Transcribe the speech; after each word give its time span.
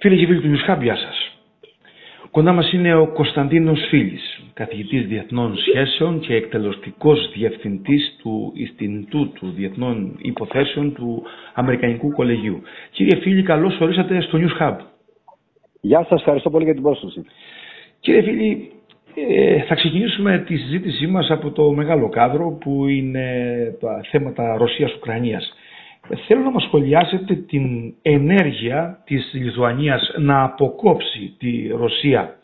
Φίλε 0.00 0.16
και 0.16 0.26
φίλοι 0.26 0.40
του 0.40 0.46
Νιουσχάμπ, 0.48 0.82
γεια 0.82 0.96
σας. 0.96 1.38
Κοντά 2.30 2.52
μας 2.52 2.72
είναι 2.72 2.94
ο 2.94 3.06
Κωνσταντίνος 3.06 3.80
Φίλης, 3.88 4.42
καθηγητής 4.54 5.06
διεθνών 5.06 5.56
σχέσεων 5.56 6.20
και 6.20 6.34
εκτελεστικός 6.34 7.30
διευθυντής 7.36 8.16
του 8.22 8.52
Ινστιτούτου 8.56 9.50
Διεθνών 9.50 10.16
Υποθέσεων 10.18 10.94
του 10.94 11.22
Αμερικανικού 11.54 12.12
Κολεγίου. 12.12 12.62
Κύριε 12.90 13.16
Φίλη, 13.20 13.42
καλώς 13.42 13.80
ορίσατε 13.80 14.20
στο 14.20 14.38
News 14.38 14.62
Hub. 14.62 14.76
Γεια 15.80 16.06
σας, 16.08 16.18
ευχαριστώ 16.20 16.50
πολύ 16.50 16.64
για 16.64 16.74
την 16.74 16.82
πρόσκληση. 16.82 17.24
Κύριε 18.00 18.22
Φίλη, 18.22 18.70
ε, 19.14 19.62
θα 19.62 19.74
ξεκινήσουμε 19.74 20.38
τη 20.46 20.56
συζήτησή 20.56 21.06
μας 21.06 21.30
από 21.30 21.50
το 21.50 21.72
μεγάλο 21.72 22.08
κάδρο 22.08 22.58
που 22.60 22.86
είναι 22.88 23.26
τα 23.80 24.00
θέματα 24.10 24.56
Ρωσίας-Ουκρανίας. 24.56 25.52
Θέλω 26.26 26.40
να 26.42 26.50
μας 26.50 26.62
σχολιάσετε 26.62 27.34
την 27.34 27.94
ενέργεια 28.02 29.02
της 29.04 29.30
Λιθουανίας 29.32 30.12
να 30.18 30.42
αποκόψει 30.42 31.34
τη 31.38 31.68
Ρωσία 31.68 32.36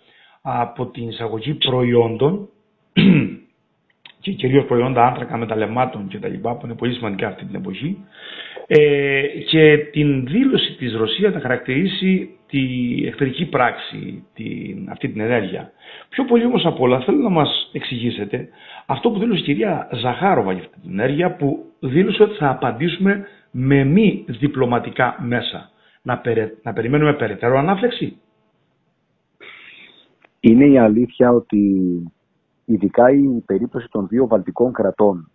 από 0.43 0.87
την 0.87 1.09
εισαγωγή 1.09 1.55
προϊόντων 1.55 2.49
και 4.21 4.33
κυρίως 4.33 4.65
προϊόντα 4.65 5.07
άνθρακα 5.07 5.37
μεταλλευμάτων 5.37 6.09
και 6.09 6.19
τα 6.19 6.29
λοιπά 6.29 6.57
που 6.57 6.67
είναι 6.67 6.75
πολύ 6.75 6.95
σημαντικά 6.95 7.27
αυτή 7.29 7.45
την 7.45 7.55
εποχή 7.55 7.99
ε, 8.67 9.23
και 9.51 9.77
την 9.77 10.27
δήλωση 10.27 10.73
της 10.77 10.95
Ρωσίας 10.95 11.35
να 11.35 11.41
χαρακτηρίσει 11.41 12.31
τη 12.49 12.61
εχθρική 13.07 13.45
πράξη, 13.45 14.25
την, 14.35 14.89
αυτή 14.91 15.09
την 15.09 15.21
ενέργεια. 15.21 15.73
Πιο 16.09 16.25
πολύ 16.25 16.45
όμως 16.45 16.67
από 16.67 16.83
όλα 16.85 17.01
θέλω 17.01 17.19
να 17.19 17.29
μας 17.29 17.71
εξηγήσετε 17.73 18.49
αυτό 18.87 19.11
που 19.11 19.19
δήλωσε 19.19 19.41
η 19.41 19.45
κυρία 19.45 19.89
Ζαχάροβα 19.93 20.53
για 20.53 20.63
αυτή 20.63 20.81
την 20.81 20.91
ενέργεια 20.91 21.37
που 21.37 21.65
δήλωσε 21.81 22.23
ότι 22.23 22.37
θα 22.37 22.49
απαντήσουμε 22.51 23.27
με 23.57 23.85
μη 23.85 24.25
διπλωματικά 24.29 25.17
μέσα. 25.21 25.71
Να, 26.03 26.21
να 26.63 26.73
περιμένουμε 26.73 27.15
περαιτέρω 27.15 27.59
ανάφλεξη. 27.59 28.19
Είναι 30.41 30.67
η 30.67 30.79
αλήθεια 30.79 31.31
ότι 31.31 31.63
ειδικά 32.65 33.11
η 33.11 33.43
περίπτωση 33.47 33.89
των 33.91 34.09
δύο 34.09 34.27
βαλτικών 34.27 34.73
κρατών 34.73 35.31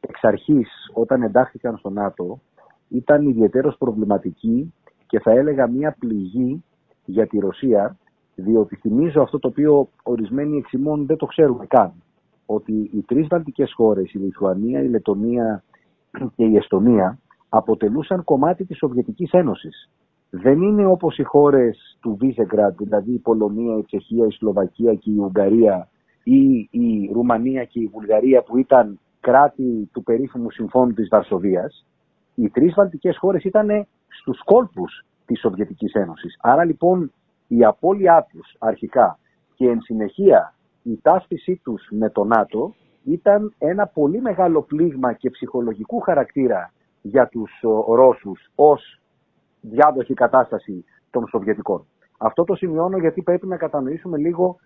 εξ 0.00 0.24
αρχής 0.24 0.68
όταν 0.92 1.22
εντάχθηκαν 1.22 1.76
στο 1.76 1.90
ΝΑΤΟ 1.90 2.40
ήταν 2.88 3.26
ιδιαίτερος 3.26 3.76
προβληματική 3.78 4.74
και 5.06 5.20
θα 5.20 5.30
έλεγα 5.30 5.66
μια 5.66 5.96
πληγή 5.98 6.64
για 7.04 7.26
τη 7.26 7.38
Ρωσία 7.38 7.96
διότι 8.34 8.76
θυμίζω 8.76 9.22
αυτό 9.22 9.38
το 9.38 9.48
οποίο 9.48 9.88
ορισμένοι 10.02 10.56
εξημών 10.56 11.06
δεν 11.06 11.16
το 11.16 11.26
ξέρουμε 11.26 11.66
καν 11.66 11.92
ότι 12.46 12.90
οι 12.92 13.02
τρεις 13.06 13.26
βαλτικές 13.26 13.72
χώρες, 13.72 14.12
η 14.12 14.18
Λιθουανία, 14.18 14.82
η 14.82 14.88
Λετωνία 14.88 15.62
και 16.18 16.44
η 16.44 16.56
Εστονία 16.56 17.18
αποτελούσαν 17.48 18.24
κομμάτι 18.24 18.64
της 18.64 18.76
Σοβιετικής 18.76 19.30
Ένωσης. 19.30 19.90
Δεν 20.30 20.62
είναι 20.62 20.86
όπως 20.86 21.18
οι 21.18 21.22
χώρες 21.22 21.98
του 22.00 22.16
Βίζεγκραντ, 22.20 22.74
δηλαδή 22.76 23.12
η 23.12 23.18
Πολωνία, 23.18 23.76
η 23.76 23.82
Τσεχία, 23.82 24.26
η 24.26 24.30
Σλοβακία 24.30 24.94
και 24.94 25.10
η 25.10 25.16
Ουγγαρία 25.16 25.88
ή 26.22 26.68
η 26.70 27.10
Ρουμανία 27.12 27.64
και 27.64 27.80
η 27.80 27.86
Βουλγαρία 27.86 28.42
που 28.42 28.56
ήταν 28.58 28.98
κράτη 29.20 29.88
του 29.92 30.02
περίφημου 30.02 30.50
συμφώνου 30.50 30.92
της 30.92 31.08
Βαρσοβίας. 31.10 31.86
Οι 32.34 32.48
τρεις 32.48 32.74
βαλτικές 32.74 33.18
χώρες 33.18 33.44
ήταν 33.44 33.86
στους 34.08 34.42
κόλπους 34.44 35.04
της 35.26 35.40
Σοβιετικής 35.40 35.92
Ένωσης. 35.92 36.38
Άρα 36.40 36.64
λοιπόν 36.64 37.12
η 37.48 37.64
απώλειά 37.64 38.26
τους 38.32 38.56
αρχικά 38.58 39.18
και 39.54 39.68
εν 39.68 39.80
συνεχεία 39.80 40.54
η 40.82 40.98
ταύτισή 41.02 41.60
τους 41.64 41.88
με 41.90 42.10
το 42.10 42.24
ΝΑΤΟ 42.24 42.74
ήταν 43.04 43.54
ένα 43.58 43.86
πολύ 43.86 44.20
μεγάλο 44.20 44.62
πλήγμα 44.62 45.12
και 45.12 45.30
ψυχολογικού 45.30 46.00
χαρακτήρα 46.00 46.72
για 47.02 47.28
τους 47.28 47.50
Ρώσους 47.88 48.50
ως 48.54 49.00
διάδοχη 49.60 50.14
κατάσταση 50.14 50.84
των 51.10 51.26
Σοβιετικών. 51.28 51.86
Αυτό 52.18 52.44
το 52.44 52.54
σημειώνω 52.54 52.98
γιατί 52.98 53.22
πρέπει 53.22 53.46
να 53.46 53.56
κατανοήσουμε 53.56 54.18
λίγο 54.18 54.56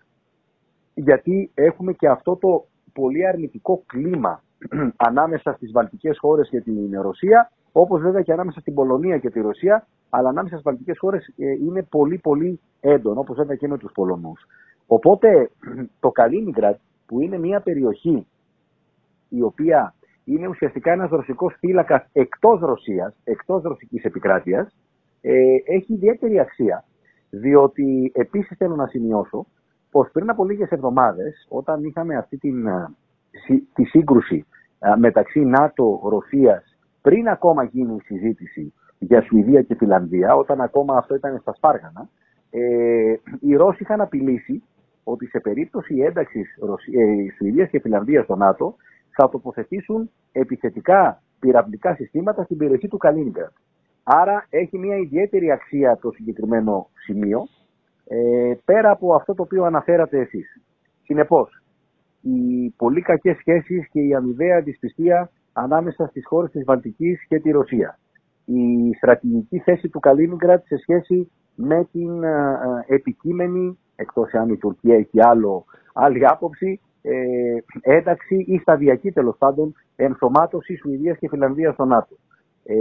γιατί 0.93 1.51
έχουμε 1.53 1.93
και 1.93 2.07
αυτό 2.07 2.35
το 2.35 2.65
πολύ 2.93 3.27
αρνητικό 3.27 3.83
κλίμα 3.85 4.41
ανάμεσα 5.09 5.53
στις 5.53 5.71
βαλτικές 5.71 6.17
χώρες 6.19 6.49
και 6.49 6.61
την 6.61 7.01
Ρωσία, 7.01 7.51
όπως 7.71 8.01
βέβαια 8.01 8.21
και 8.21 8.31
ανάμεσα 8.31 8.59
στην 8.59 8.73
Πολωνία 8.73 9.17
και 9.17 9.29
τη 9.29 9.39
Ρωσία, 9.39 9.87
αλλά 10.09 10.29
ανάμεσα 10.29 10.53
στις 10.53 10.65
βαλτικές 10.65 10.97
χώρες 10.99 11.33
ε, 11.37 11.51
είναι 11.51 11.83
πολύ 11.83 12.17
πολύ 12.17 12.59
έντονο, 12.79 13.19
όπως 13.19 13.35
βέβαια 13.37 13.55
και 13.55 13.67
με 13.67 13.77
τους 13.77 13.91
Πολωνούς. 13.91 14.45
Οπότε 14.87 15.49
το 15.99 16.09
Καλίνιγκρατ 16.09 16.79
που 17.05 17.21
είναι 17.21 17.37
μια 17.37 17.59
περιοχή 17.61 18.27
η 19.29 19.41
οποία 19.41 19.93
είναι 20.23 20.47
ουσιαστικά 20.47 20.91
ένας 20.91 21.09
ρωσικός 21.09 21.55
φύλακας 21.59 22.09
εκτός 22.13 22.59
Ρωσίας, 22.59 23.15
εκτός 23.23 23.63
ρωσικής 23.63 24.03
επικράτειας, 24.03 24.75
ε, 25.21 25.33
έχει 25.65 25.93
ιδιαίτερη 25.93 26.39
αξία. 26.39 26.83
Διότι 27.29 28.11
επίσης 28.15 28.57
θέλω 28.57 28.75
να 28.75 28.87
σημειώσω 28.87 29.45
πως 29.91 30.09
πριν 30.11 30.29
από 30.29 30.45
λίγες 30.45 30.69
εβδομάδες, 30.69 31.47
όταν 31.49 31.83
είχαμε 31.83 32.15
αυτή 32.15 32.37
την, 32.37 32.67
ε, 32.67 32.95
τη 33.73 33.83
σύγκρουση 33.83 34.45
ε, 34.79 34.95
μεταξύ 34.95 35.39
ΝΑΤΟ-Ρωσίας, 35.39 36.77
πριν 37.01 37.27
ακόμα 37.27 37.63
γίνει 37.63 37.95
η 37.95 38.01
συζήτηση 38.01 38.73
για 38.99 39.21
Σουηδία 39.21 39.61
και 39.61 39.75
Φιλανδία, 39.75 40.35
όταν 40.35 40.61
ακόμα 40.61 40.97
αυτό 40.97 41.15
ήταν 41.15 41.39
στα 41.39 41.53
Σπάργανα, 41.53 42.09
ε, 42.49 43.15
οι 43.39 43.55
Ρώσοι 43.55 43.77
είχαν 43.81 44.01
απειλήσει 44.01 44.63
ότι 45.03 45.25
σε 45.25 45.39
περίπτωση 45.39 45.95
ένταξης 45.95 46.55
ε, 46.55 47.31
Σουηδίας 47.37 47.69
και 47.69 47.79
Φιλανδίας 47.79 48.23
στο 48.23 48.35
ΝΑΤΟ 48.35 48.75
θα 49.17 49.29
τοποθετήσουν 49.29 50.09
επιθετικά 50.31 51.21
πυραυλικά 51.39 51.95
συστήματα 51.95 52.43
στην 52.43 52.57
περιοχή 52.57 52.87
του 52.87 52.97
Καλίνιγκρατ. 52.97 53.51
Άρα 54.03 54.45
έχει 54.49 54.77
μια 54.77 54.97
ιδιαίτερη 54.97 55.51
αξία 55.51 55.97
το 56.01 56.11
συγκεκριμένο 56.11 56.89
σημείο, 56.93 57.47
ε, 58.07 58.53
πέρα 58.65 58.91
από 58.91 59.15
αυτό 59.15 59.33
το 59.33 59.41
οποίο 59.41 59.63
αναφέρατε 59.63 60.19
εσείς. 60.19 60.61
Συνεπώς, 61.03 61.61
οι 62.21 62.69
πολύ 62.77 63.01
κακές 63.01 63.37
σχέσεις 63.37 63.89
και 63.89 63.99
η 63.99 64.15
αμοιβαία 64.15 64.61
δυσπιστία 64.61 65.31
ανάμεσα 65.53 66.07
στις 66.07 66.25
χώρες 66.25 66.51
της 66.51 66.63
Βαλτικής 66.63 67.25
και 67.27 67.39
τη 67.39 67.51
Ρωσία. 67.51 67.99
Η 68.45 68.93
στρατηγική 68.97 69.59
θέση 69.59 69.89
του 69.89 69.99
Καλίνιγκρατ 69.99 70.65
σε 70.65 70.77
σχέση 70.77 71.31
με 71.55 71.87
την 71.91 72.23
ε, 72.23 72.57
ε, 72.87 72.95
επικείμενη, 72.95 73.77
εκτός 73.95 74.33
αν 74.33 74.49
η 74.49 74.57
Τουρκία 74.57 74.95
έχει 74.95 75.23
άλλο, 75.23 75.65
άλλη 75.93 76.27
άποψη, 76.27 76.79
ε, 76.79 76.86
ένταξη 77.81 78.35
ή 78.47 78.57
σταδιακή 78.57 79.11
τέλος 79.11 79.35
πάντων 79.37 79.75
ενσωμάτωσης 79.95 80.79
Σουηδίας 80.79 81.17
και 81.17 81.27
Φιλανδίας 81.29 81.73
στο 81.73 81.85
ΝΑΤΟ. 81.85 82.15
Ε, 82.63 82.75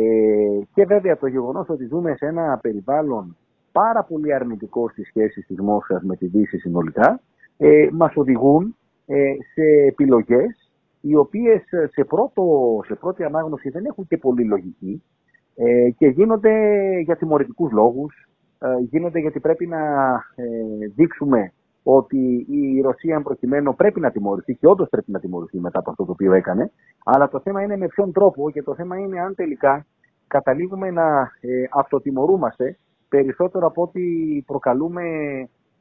και 0.74 0.84
βέβαια 0.84 1.16
το 1.16 1.26
γεγονός 1.26 1.68
ότι 1.68 1.84
ζούμε 1.84 2.14
σε 2.16 2.26
ένα 2.26 2.58
περιβάλλον 2.62 3.36
πάρα 3.72 4.02
πολύ 4.02 4.34
αρνητικό 4.34 4.88
στις 4.88 5.06
σχέσεις 5.06 5.46
της 5.46 5.60
Μόσχας 5.60 6.02
με 6.02 6.16
τη 6.16 6.26
Δύση 6.26 6.58
συνολικά, 6.58 7.20
ε, 7.56 7.88
μας 7.92 8.16
οδηγούν 8.16 8.76
ε, 9.06 9.32
σε 9.54 9.62
επιλογές 9.86 10.70
οι 11.00 11.16
οποίες 11.16 11.62
σε, 11.66 11.90
σε 12.84 12.94
πρώτη 13.00 13.24
ανάγνωση 13.24 13.68
δεν 13.68 13.84
έχουν 13.84 14.06
και 14.06 14.16
πολύ 14.16 14.44
λογική 14.44 15.02
ε, 15.56 15.90
και 15.90 16.06
γίνονται 16.06 16.52
για 17.04 17.16
τιμωρητικούς 17.16 17.72
λόγους, 17.72 18.28
ε, 18.58 18.66
γίνονται 18.90 19.18
γιατί 19.18 19.40
πρέπει 19.40 19.66
να 19.66 19.78
ε, 20.34 20.86
δείξουμε 20.94 21.52
ότι 21.88 22.46
η 22.50 22.80
Ρωσία 22.80 23.22
προκειμένου 23.22 23.74
πρέπει 23.74 24.00
να 24.00 24.10
τιμωρηθεί 24.10 24.54
και 24.54 24.66
όντως 24.66 24.88
πρέπει 24.88 25.10
να 25.10 25.20
τιμωρηθεί 25.20 25.60
μετά 25.60 25.78
από 25.78 25.90
αυτό 25.90 26.04
το 26.04 26.12
οποίο 26.12 26.32
έκανε. 26.32 26.70
Αλλά 27.04 27.28
το 27.28 27.40
θέμα 27.40 27.62
είναι 27.62 27.76
με 27.76 27.86
ποιον 27.86 28.12
τρόπο 28.12 28.50
και 28.50 28.62
το 28.62 28.74
θέμα 28.74 28.98
είναι 28.98 29.20
αν 29.20 29.34
τελικά 29.34 29.86
καταλήγουμε 30.26 30.90
να 30.90 31.20
ε, 31.40 31.64
αυτοτιμωρούμαστε 31.70 32.78
περισσότερο 33.08 33.66
από 33.66 33.82
ότι 33.82 34.44
προκαλούμε 34.46 35.02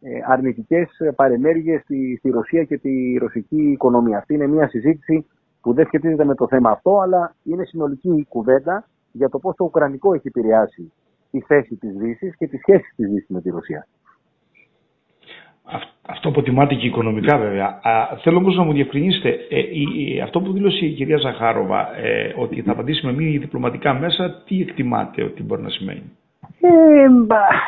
ε, 0.01 0.09
αρνητικές 0.27 0.89
παρενέργειες 1.15 1.81
στη, 1.81 2.15
στη 2.17 2.29
Ρωσία 2.29 2.63
και 2.63 2.77
τη 2.77 3.17
ρωσική 3.17 3.71
οικονομία. 3.71 4.17
Αυτή 4.17 4.33
είναι 4.33 4.47
μια 4.47 4.67
συζήτηση 4.67 5.25
που 5.61 5.73
δεν 5.73 5.85
σχετίζεται 5.85 6.25
με 6.25 6.35
το 6.35 6.47
θέμα 6.47 6.69
αυτό, 6.69 6.99
αλλά 6.99 7.35
είναι 7.43 7.65
συνολική 7.65 8.09
η 8.09 8.25
κουβέντα 8.29 8.87
για 9.11 9.29
το 9.29 9.39
πώς 9.39 9.55
το 9.55 9.63
Ουκρανικό 9.63 10.13
έχει 10.13 10.27
επηρεάσει 10.27 10.91
τη 11.31 11.41
θέση 11.41 11.75
της 11.75 11.93
Δύσης 11.97 12.35
και 12.35 12.47
τη 12.47 12.57
σχέση 12.57 12.93
της 12.95 13.09
Δύσης 13.09 13.29
με 13.29 13.41
τη 13.41 13.49
Ρωσία. 13.49 13.87
Αυτό 16.07 16.29
αποτιμάται 16.29 16.75
και 16.75 16.87
οικονομικά 16.87 17.37
βέβαια. 17.37 17.79
Α, 17.83 18.17
θέλω 18.21 18.37
όμως 18.37 18.55
να 18.55 18.63
μου 18.63 18.73
διευκρινίσετε, 18.73 19.29
ε, 19.49 19.59
η, 19.59 20.21
αυτό 20.21 20.41
που 20.41 20.51
δήλωσε 20.51 20.85
η 20.85 20.93
κυρία 20.93 21.17
Ζαχάροβα, 21.17 21.97
ε, 21.97 22.33
ότι 22.37 22.61
θα 22.61 22.71
απαντήσει 22.71 23.05
με 23.05 23.13
μη 23.13 23.37
διπλωματικά 23.37 23.93
μέσα, 23.93 24.43
τι 24.45 24.61
εκτιμάτε 24.61 25.23
ότι 25.23 25.43
μπορεί 25.43 25.61
να 25.61 25.69
σημαίνει; 25.69 26.11
Ε, 26.59 27.07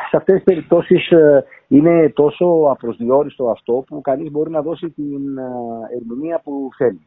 σε 0.08 0.16
αυτές 0.16 0.34
τις 0.34 0.44
περιπτώσεις 0.44 1.10
ε, 1.10 1.44
είναι 1.68 2.08
τόσο 2.08 2.46
απροσδιόριστο 2.70 3.50
αυτό 3.50 3.84
που 3.86 4.00
κανείς 4.00 4.30
μπορεί 4.30 4.50
να 4.50 4.62
δώσει 4.62 4.90
την 4.90 5.38
ε, 5.38 5.96
ερμηνεία 5.96 6.40
που 6.44 6.68
θέλει. 6.76 7.06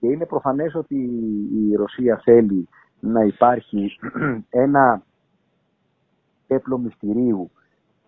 Και 0.00 0.06
είναι 0.06 0.26
προφανές 0.26 0.74
ότι 0.74 0.96
η 1.70 1.74
Ρωσία 1.76 2.20
θέλει 2.24 2.68
να 3.00 3.24
υπάρχει 3.24 3.96
ένα 4.64 5.02
έπλο 6.46 6.78
μυστηρίου 6.78 7.50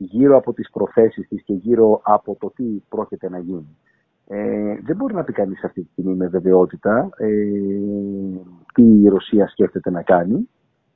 γύρω 0.04 0.36
από 0.36 0.52
τις 0.52 0.70
προθέσεις 0.70 1.28
της 1.28 1.42
και 1.42 1.54
γύρω 1.54 2.00
από 2.04 2.36
το 2.40 2.52
τι 2.56 2.64
πρόκειται 2.88 3.28
να 3.28 3.38
γίνει. 3.38 3.76
Ε, 4.26 4.76
δεν 4.82 4.96
μπορεί 4.96 5.14
να 5.14 5.24
πει 5.24 5.32
κανείς 5.32 5.64
αυτή 5.64 5.82
τη 5.82 5.88
στιγμή 5.92 6.14
με 6.14 6.28
βεβαιότητα 6.28 7.10
ε, 7.16 7.28
τι 8.74 8.82
η 8.82 9.08
Ρωσία 9.08 9.48
σκέφτεται 9.48 9.90
να 9.90 10.02
κάνει. 10.02 10.48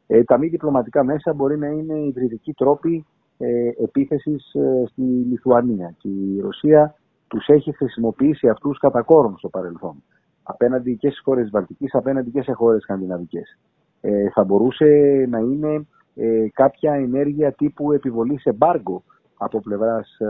Ε, 0.07 0.25
τα 0.25 0.39
μη 0.39 0.49
διπλωματικά 0.49 1.05
μέσα 1.05 1.33
μπορεί 1.33 1.59
να 1.59 1.67
είναι 1.67 1.99
υβριδικοί 1.99 2.53
τρόποι 2.53 3.07
ε, 3.39 3.69
επίθεσης 3.83 4.55
ε, 4.55 4.85
στη 4.87 5.03
Λιθουανία 5.03 5.95
και 5.99 6.09
η 6.09 6.41
Ρωσία 6.41 6.95
τους 7.29 7.47
έχει 7.49 7.73
χρησιμοποιήσει 7.73 8.49
αυτούς 8.49 8.79
κατά 8.79 9.03
κόρον 9.03 9.39
στο 9.39 9.49
παρελθόν 9.49 10.03
απέναντι 10.47 10.97
και 10.97 11.09
στις 11.09 11.21
χώρες 11.25 11.51
Βαλτικής, 11.51 11.95
απέναντι 11.95 12.31
και 12.31 12.43
σε 12.43 12.53
χώρες 12.53 12.83
σκανδιναβικές. 12.83 13.59
Ε, 14.01 14.31
θα 14.31 14.45
μπορούσε 14.45 14.87
να 15.29 15.39
είναι 15.39 15.87
ε, 16.17 16.47
κάποια 16.53 16.93
ενέργεια 16.93 17.53
τύπου 17.53 17.93
επιβολής 17.93 18.45
εμπάργκο 18.45 19.03
από 19.37 19.61
πλευράς 19.61 20.19
ε, 20.19 20.27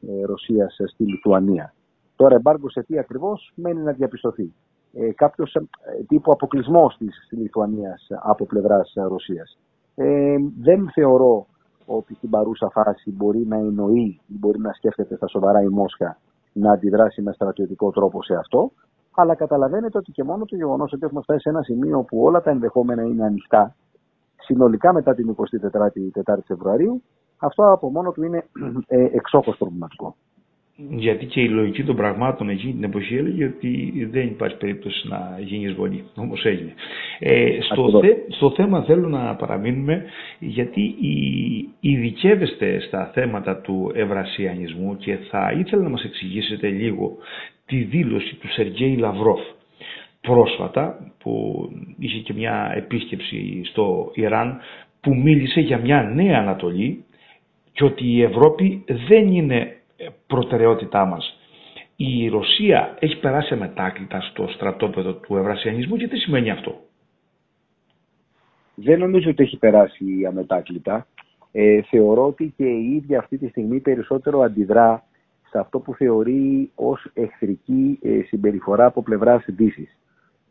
ε 0.00 0.24
Ρωσίας 0.24 0.76
στη 0.92 1.04
Λιθουανία. 1.04 1.74
Τώρα 2.16 2.34
εμπάργκο 2.34 2.70
σε 2.70 2.82
τι 2.82 2.98
ακριβώς 2.98 3.52
μένει 3.54 3.80
να 3.80 3.92
διαπιστωθεί. 3.92 4.52
Ε, 4.92 5.12
κάποιος 5.12 5.54
ε, 5.54 5.66
τύπου 6.08 6.32
αποκλεισμό 6.32 6.92
της 6.98 7.22
στη 7.24 7.36
Λιθουανία 7.36 7.98
από 8.22 8.46
πλευράς 8.46 8.92
Ρωσίας. 8.94 9.58
Ε, 9.94 10.36
δεν 10.60 10.90
θεωρώ 10.94 11.46
ότι 11.86 12.14
στην 12.14 12.30
παρούσα 12.30 12.68
φάση 12.70 13.10
μπορεί 13.10 13.46
να 13.46 13.56
εννοεί 13.56 14.20
ή 14.26 14.34
μπορεί 14.38 14.58
να 14.58 14.72
σκέφτεται 14.72 15.16
στα 15.16 15.28
σοβαρά 15.28 15.62
η 15.62 15.68
Μόσχα 15.68 16.18
να 16.52 16.72
αντιδράσει 16.72 17.22
με 17.22 17.32
στρατιωτικό 17.32 17.90
τρόπο 17.90 18.22
σε 18.22 18.34
αυτό. 18.34 18.70
Αλλά 19.14 19.34
καταλαβαίνετε 19.34 19.98
ότι 19.98 20.12
και 20.12 20.24
μόνο 20.24 20.44
το 20.44 20.56
γεγονός 20.56 20.92
ότι 20.92 21.04
έχουμε 21.04 21.20
φτάσει 21.22 21.40
σε 21.40 21.48
ένα 21.48 21.62
σημείο 21.62 22.02
που 22.02 22.22
όλα 22.22 22.42
τα 22.42 22.50
ενδεχόμενα 22.50 23.02
είναι 23.02 23.24
ανοιχτά, 23.24 23.74
συνολικά 24.48 24.92
μετά 24.92 25.14
την 25.14 25.36
24η 25.36 26.38
Φεβρουαρίου, 26.46 27.02
αυτό 27.38 27.72
από 27.72 27.90
μόνο 27.90 28.12
του 28.12 28.22
είναι 28.22 28.44
ε, 28.96 29.04
εξόχως 29.12 29.56
προβληματικό. 29.56 30.16
Γιατί 30.90 31.26
και 31.26 31.40
η 31.40 31.48
λογική 31.48 31.84
των 31.84 31.96
πραγμάτων 31.96 32.48
εκείνη 32.48 32.72
την 32.72 32.84
εποχή 32.84 33.16
έλεγε 33.16 33.44
ότι 33.44 34.08
δεν 34.12 34.26
υπάρχει 34.26 34.56
περίπτωση 34.56 35.08
να 35.08 35.36
γίνει 35.40 35.64
εισβολή. 35.64 36.04
Όμω 36.16 36.34
έγινε. 36.42 36.72
Ε, 37.18 37.58
στο, 37.60 38.00
στο 38.28 38.50
θέμα 38.50 38.82
θέλω 38.82 39.08
να 39.08 39.34
παραμείνουμε 39.34 40.04
γιατί 40.38 40.94
ειδικεύεστε 41.80 42.80
στα 42.80 43.10
θέματα 43.14 43.56
του 43.56 43.90
ευρασιανισμού 43.94 44.96
και 44.96 45.16
θα 45.30 45.52
ήθελα 45.58 45.82
να 45.82 45.88
μας 45.88 46.04
εξηγήσετε 46.04 46.68
λίγο 46.68 47.16
τη 47.66 47.82
δήλωση 47.82 48.34
του 48.34 48.52
Σεργέη 48.52 48.96
Λαυρόφ 48.96 49.40
πρόσφατα 50.28 51.12
που 51.18 51.32
είχε 51.98 52.18
και 52.18 52.32
μια 52.32 52.72
επίσκεψη 52.76 53.60
στο 53.64 54.10
Ιράν 54.14 54.58
που 55.00 55.14
μίλησε 55.14 55.60
για 55.60 55.78
μια 55.78 56.02
νέα 56.02 56.38
Ανατολή 56.38 57.04
και 57.72 57.84
ότι 57.84 58.04
η 58.06 58.22
Ευρώπη 58.22 58.84
δεν 59.08 59.26
είναι 59.32 59.76
προτεραιότητά 60.26 61.04
μας. 61.04 61.38
Η 61.96 62.28
Ρωσία 62.28 62.96
έχει 63.00 63.18
περάσει 63.20 63.54
αμετάκλητα 63.54 64.20
στο 64.20 64.48
στρατόπεδο 64.48 65.12
του 65.14 65.36
ευρασιανισμού 65.36 65.96
και 65.96 66.08
τι 66.08 66.16
σημαίνει 66.16 66.50
αυτό; 66.50 66.80
Δεν 68.74 68.98
νομίζω 68.98 69.30
ότι 69.30 69.42
έχει 69.42 69.58
περάσει 69.58 70.24
αμετάκλητα. 70.28 71.06
Ε, 71.52 71.82
θεωρώ 71.82 72.26
ότι 72.26 72.52
και 72.56 72.64
η 72.64 72.94
ίδια 72.94 73.18
αυτή 73.18 73.38
τη 73.38 73.48
στιγμή 73.48 73.80
περισσότερο 73.80 74.40
αντιδρά 74.40 75.02
σε 75.50 75.58
αυτό 75.58 75.78
που 75.80 75.94
θεωρεί 75.94 76.70
ως 76.74 77.10
εχθρική 77.14 77.98
ε, 78.02 78.20
συμπεριφορά 78.26 78.84
από 78.86 79.02
πλευράς 79.02 79.44
Δύσης. 79.46 79.97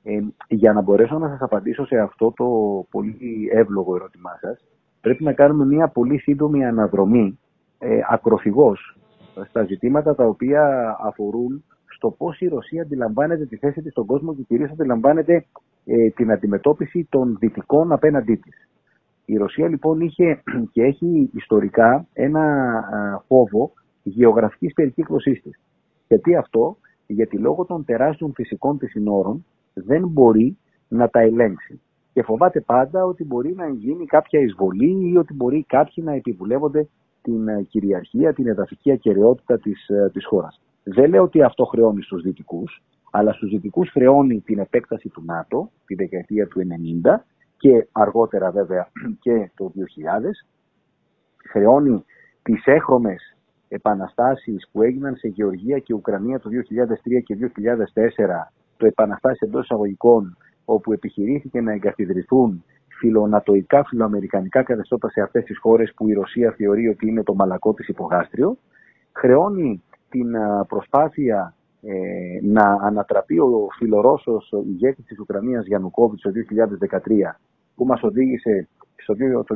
Ε, 0.09 0.19
για 0.48 0.74
να 0.74 0.81
μπορέσω 0.81 1.18
να 1.18 1.30
σας 1.30 1.42
απαντήσω 1.42 1.86
σε 1.86 1.98
αυτό 1.98 2.33
το 2.36 2.45
πολύ 2.92 3.50
εύλογο 3.51 3.95
ερώτημά 3.95 4.38
σας, 4.42 4.65
πρέπει 5.01 5.24
να 5.24 5.33
κάνουμε 5.33 5.65
μια 5.65 5.88
πολύ 5.88 6.18
σύντομη 6.19 6.65
αναδρομή 6.65 7.39
ε, 7.80 8.00
ακροφυγός 8.09 8.98
στα 9.48 9.63
ζητήματα 9.63 10.15
τα 10.15 10.25
οποία 10.25 10.95
αφορούν 11.00 11.63
στο 11.86 12.12
πώς 12.12 12.39
η 12.39 12.48
Ρωσία 12.48 12.81
αντιλαμβάνεται 12.81 13.45
τη 13.45 13.57
θέση 13.57 13.81
της 13.81 13.92
στον 13.92 14.06
κόσμο 14.06 14.36
και 14.36 14.42
κυρίως 14.42 14.71
αντιλαμβάνεται 14.71 15.45
ε, 15.86 16.10
την 16.10 16.31
αντιμετώπιση 16.31 17.07
των 17.10 17.38
δυτικών 17.39 17.92
απέναντί 17.92 18.36
της. 18.36 18.68
Η 19.25 19.38
Ρωσία 19.38 19.68
λοιπόν 19.68 20.00
είχε 20.00 20.44
και 20.71 20.83
έχει 20.83 21.30
ιστορικά 21.33 22.07
ένα 22.13 22.44
φόβο 23.27 23.71
γεωγραφικής 24.03 24.74
περικύκλωσής 24.74 25.42
της. 25.42 25.60
Γιατί 26.07 26.36
αυτό, 26.36 26.77
γιατί 27.07 27.38
λόγω 27.38 27.65
των 27.65 27.86
τεράστιων 27.86 28.31
φυσικών 28.33 28.77
της 28.77 28.92
συνόρων 28.92 29.45
δεν 29.85 30.07
μπορεί 30.07 30.57
να 30.88 31.09
τα 31.09 31.19
ελέγξει. 31.19 31.81
Και 32.13 32.24
φοβάται 32.24 32.62
πάντα 32.62 33.03
ότι 33.06 33.24
μπορεί 33.24 33.53
να 33.56 33.69
γίνει 33.69 34.06
κάποια 34.06 34.39
εισβολή 34.39 35.09
ή 35.09 35.18
ότι 35.18 35.33
μπορεί 35.33 35.65
κάποιοι 35.68 36.03
να 36.07 36.13
επιβουλεύονται 36.13 36.88
την 37.21 37.47
ε, 37.47 37.62
κυριαρχία, 37.62 38.33
την 38.33 38.47
εδαφική 38.47 38.91
ακαιρεότητα 38.91 39.59
της, 39.59 39.88
ε, 39.88 40.09
της 40.13 40.25
χώρας. 40.25 40.62
Δεν 40.83 41.09
λέω 41.09 41.24
ότι 41.24 41.41
αυτό 41.41 41.65
χρεώνει 41.65 42.01
στους 42.01 42.21
δυτικούς, 42.21 42.83
αλλά 43.12 43.33
στους 43.33 43.50
δυτικούς 43.50 43.89
χρεώνει 43.89 44.41
την 44.41 44.59
επέκταση 44.59 45.09
του 45.09 45.24
ΝΑΤΟ 45.25 45.71
τη 45.85 45.95
δεκαετία 45.95 46.47
του 46.47 46.59
90 47.03 47.25
και 47.57 47.88
αργότερα 47.91 48.51
βέβαια 48.51 48.91
και 49.24 49.51
το 49.56 49.71
2000. 49.75 49.81
Χρεώνει 51.50 52.06
τις 52.44 52.65
έχρωμες 52.65 53.38
επαναστάσεις 53.68 54.69
που 54.71 54.81
έγιναν 54.81 55.15
σε 55.15 55.27
Γεωργία 55.27 55.79
και 55.79 55.94
Ουκρανία 55.94 56.39
το 56.39 56.50
2003 56.50 57.24
και 57.24 57.38
2004, 57.56 58.51
το 58.77 58.85
επαναστάσεις 58.85 59.39
εντός 59.39 59.63
εισαγωγικών, 59.63 60.38
όπου 60.65 60.94
επιχειρήθηκε 60.94 61.62
να 61.62 61.71
εγκαθιδρυθούν 61.71 62.63
φιλονατοϊκά, 62.88 63.83
φιλοαμερικανικά 63.83 64.63
καθεστώτα 64.63 65.09
σε 65.09 65.21
αυτές 65.21 65.44
τις 65.44 65.57
χώρες 65.57 65.94
που 65.95 66.07
η 66.09 66.13
Ρωσία 66.13 66.53
θεωρεί 66.57 66.88
ότι 66.88 67.07
είναι 67.07 67.24
το 67.24 67.33
μαλακό 67.33 67.74
της 67.74 67.88
υπογάστριο. 67.88 68.57
Χρεώνει 69.12 69.83
την 70.09 70.27
προσπάθεια 70.68 71.53
ε, 71.81 71.94
να 72.41 72.63
ανατραπεί 72.81 73.39
ο 73.39 73.68
φιλορώσος 73.77 74.53
ηγέτης 74.65 75.06
της 75.06 75.19
Ουκρανίας 75.19 75.65
Γιαννουκόβιτς 75.65 76.21
το 76.21 76.31
2013 76.89 77.00
που 77.75 77.85
μας 77.85 78.03
οδήγησε 78.03 78.68
στο, 78.95 79.15
το 79.44 79.56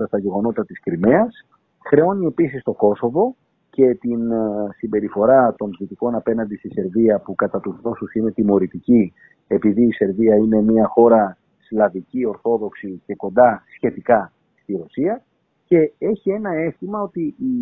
2014 0.00 0.06
στα 0.06 0.18
γεγονότα 0.18 0.64
της 0.64 0.80
Κρυμαίας. 0.80 1.46
Χρεώνει 1.88 2.26
επίσης 2.26 2.62
το 2.62 2.72
Κόσοβο 2.72 3.36
και 3.80 3.94
την 3.94 4.32
συμπεριφορά 4.76 5.54
των 5.54 5.70
δυτικών 5.78 6.14
απέναντι 6.14 6.56
στη 6.56 6.70
Σερβία 6.72 7.18
που 7.18 7.34
κατά 7.34 7.60
τους 7.60 7.80
δόσους 7.80 8.14
είναι 8.14 8.30
τιμωρητική 8.30 9.12
επειδή 9.46 9.82
η 9.82 9.92
Σερβία 9.92 10.36
είναι 10.36 10.62
μια 10.62 10.86
χώρα 10.86 11.36
Σλαβική, 11.58 12.24
Ορθόδοξη 12.24 13.02
και 13.06 13.14
κοντά 13.14 13.62
σχετικά 13.74 14.32
στη 14.62 14.76
Ρωσία 14.76 15.22
και 15.64 15.92
έχει 15.98 16.30
ένα 16.30 16.50
αίσθημα 16.50 17.02
ότι 17.02 17.34
η 17.38 17.54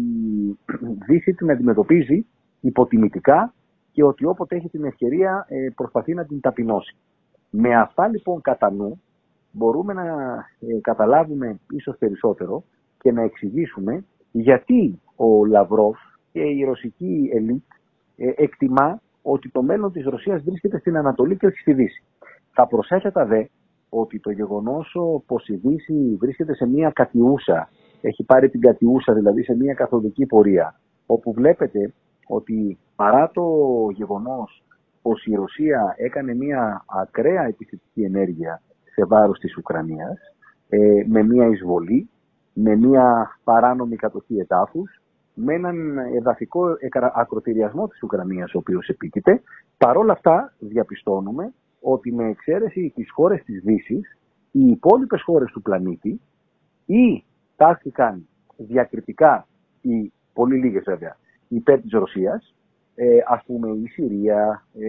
Δύση 1.09 1.33
την 1.33 1.51
αντιμετωπίζει 1.51 2.27
υποτιμητικά 2.61 3.55
και 3.93 4.05
ότι 4.05 4.25
όποτε 4.25 4.57
έχει 4.57 4.69
την 4.69 4.85
ευκαιρία 4.85 5.47
ε, 5.49 5.69
προσπαθεί 5.75 6.15
να 6.15 6.25
την 6.25 6.41
ταπεινώσει. 6.41 6.97
Με 7.51 7.77
αυτά 7.77 8.09
λοιπόν 8.09 8.41
κατά 8.41 8.71
νου 8.71 9.01
μπορούμε 9.53 9.93
να 9.93 10.03
ε, 10.61 10.81
καταλάβουμε 10.81 11.61
ίσως 11.71 11.97
περισσότερο 11.99 12.65
και 12.99 13.13
να 13.13 13.23
εξηγήσουμε 13.23 14.05
γιατί 14.33 15.01
ο 15.17 15.45
Λαυρόφ 15.47 15.99
και 16.39 16.45
η 16.45 16.65
ρωσική 16.65 17.31
ελίτ 17.35 17.65
ε, 18.17 18.33
εκτιμά 18.37 19.01
ότι 19.23 19.51
το 19.51 19.63
μέλλον 19.63 19.93
της 19.93 20.05
Ρωσίας 20.05 20.43
βρίσκεται 20.43 20.79
στην 20.79 20.97
Ανατολή 20.97 21.37
και 21.37 21.47
όχι 21.47 21.59
στη 21.59 21.73
Δύση. 21.73 22.03
Θα 22.53 22.67
προσέθετα 22.67 23.27
δε 23.27 23.45
ότι 23.89 24.21
το 24.21 24.31
γεγονός 24.31 24.97
πως 25.27 25.49
η 25.49 25.55
Δύση 25.55 26.17
βρίσκεται 26.21 26.55
σε 26.55 26.67
μια 26.67 26.91
κατιούσα, 26.91 27.69
έχει 28.01 28.25
πάρει 28.25 28.49
την 28.49 28.61
κατιούσα 28.61 29.13
δηλαδή 29.13 29.43
σε 29.43 29.55
μια 29.57 29.75
καθοδική 29.75 30.27
πορεία, 30.27 30.81
όπου 31.07 31.33
βλέπετε 31.33 31.93
ότι 32.27 32.79
παρά 32.97 33.31
το 33.31 33.45
γεγονός 33.93 34.63
πως 35.03 35.27
η 35.27 35.35
Ρωσία 35.35 35.95
έκανε 35.97 36.35
μια 36.35 36.85
ακραία 36.87 37.43
επιθετική 37.43 38.03
ενέργεια 38.03 38.63
σε 38.95 39.05
βάρος 39.05 39.39
της 39.39 39.57
Ουκρανίας, 39.57 40.19
ε, 40.69 41.05
με 41.07 41.23
μια 41.23 41.47
εισβολή, 41.47 42.11
με 42.53 42.77
μια 42.77 43.39
παράνομη 43.45 43.97
κατοχή 43.97 44.39
ετάφους, 44.39 45.01
με 45.41 45.55
έναν 45.55 45.99
εδαφικό 45.99 46.77
ακροτηριασμό 47.15 47.89
της 47.89 48.03
Ουκρανίας 48.03 48.55
ο 48.55 48.59
οποίος 48.59 48.89
επίκειται. 48.89 49.43
Παρόλα 49.79 50.13
αυτά 50.13 50.53
διαπιστώνουμε 50.59 51.53
ότι 51.81 52.13
με 52.13 52.29
εξαίρεση 52.29 52.93
τις 52.95 53.11
χώρες 53.11 53.43
της 53.43 53.63
Δύσης, 53.63 54.19
οι 54.51 54.67
υπόλοιπες 54.67 55.23
χώρες 55.23 55.51
του 55.51 55.63
πλανήτη 55.63 56.21
ή 56.87 57.25
τάχθηκαν 57.57 58.27
διακριτικά, 58.57 59.47
οι 59.81 60.13
πολύ 60.33 60.57
λίγες 60.57 60.83
βέβαια, 60.85 61.17
υπέρ 61.49 61.81
της 61.81 61.93
Ρωσίας, 61.93 62.55
ε, 62.95 63.19
ας 63.27 63.43
πούμε 63.47 63.71
η 63.71 63.87
Συρία, 63.87 64.67
ε, 64.79 64.87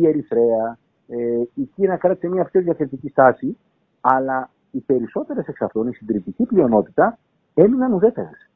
η 0.00 0.06
Ερυθρέα, 0.06 0.78
ε, 1.06 1.16
η 1.54 1.70
Κίνα 1.74 1.96
κράτησε 1.96 2.28
μια 2.28 2.44
πιο 2.44 2.60
διακριτική 2.60 3.08
στάση, 3.08 3.56
αλλά 4.00 4.50
οι 4.70 4.80
περισσότερες 4.80 5.46
εξ 5.46 5.60
αυτών, 5.60 5.88
η 5.88 5.94
συντριπτική 5.94 6.44
πλειονότητα, 6.44 7.18
έμειναν 7.54 7.92
ουδέτερες. 7.92 8.48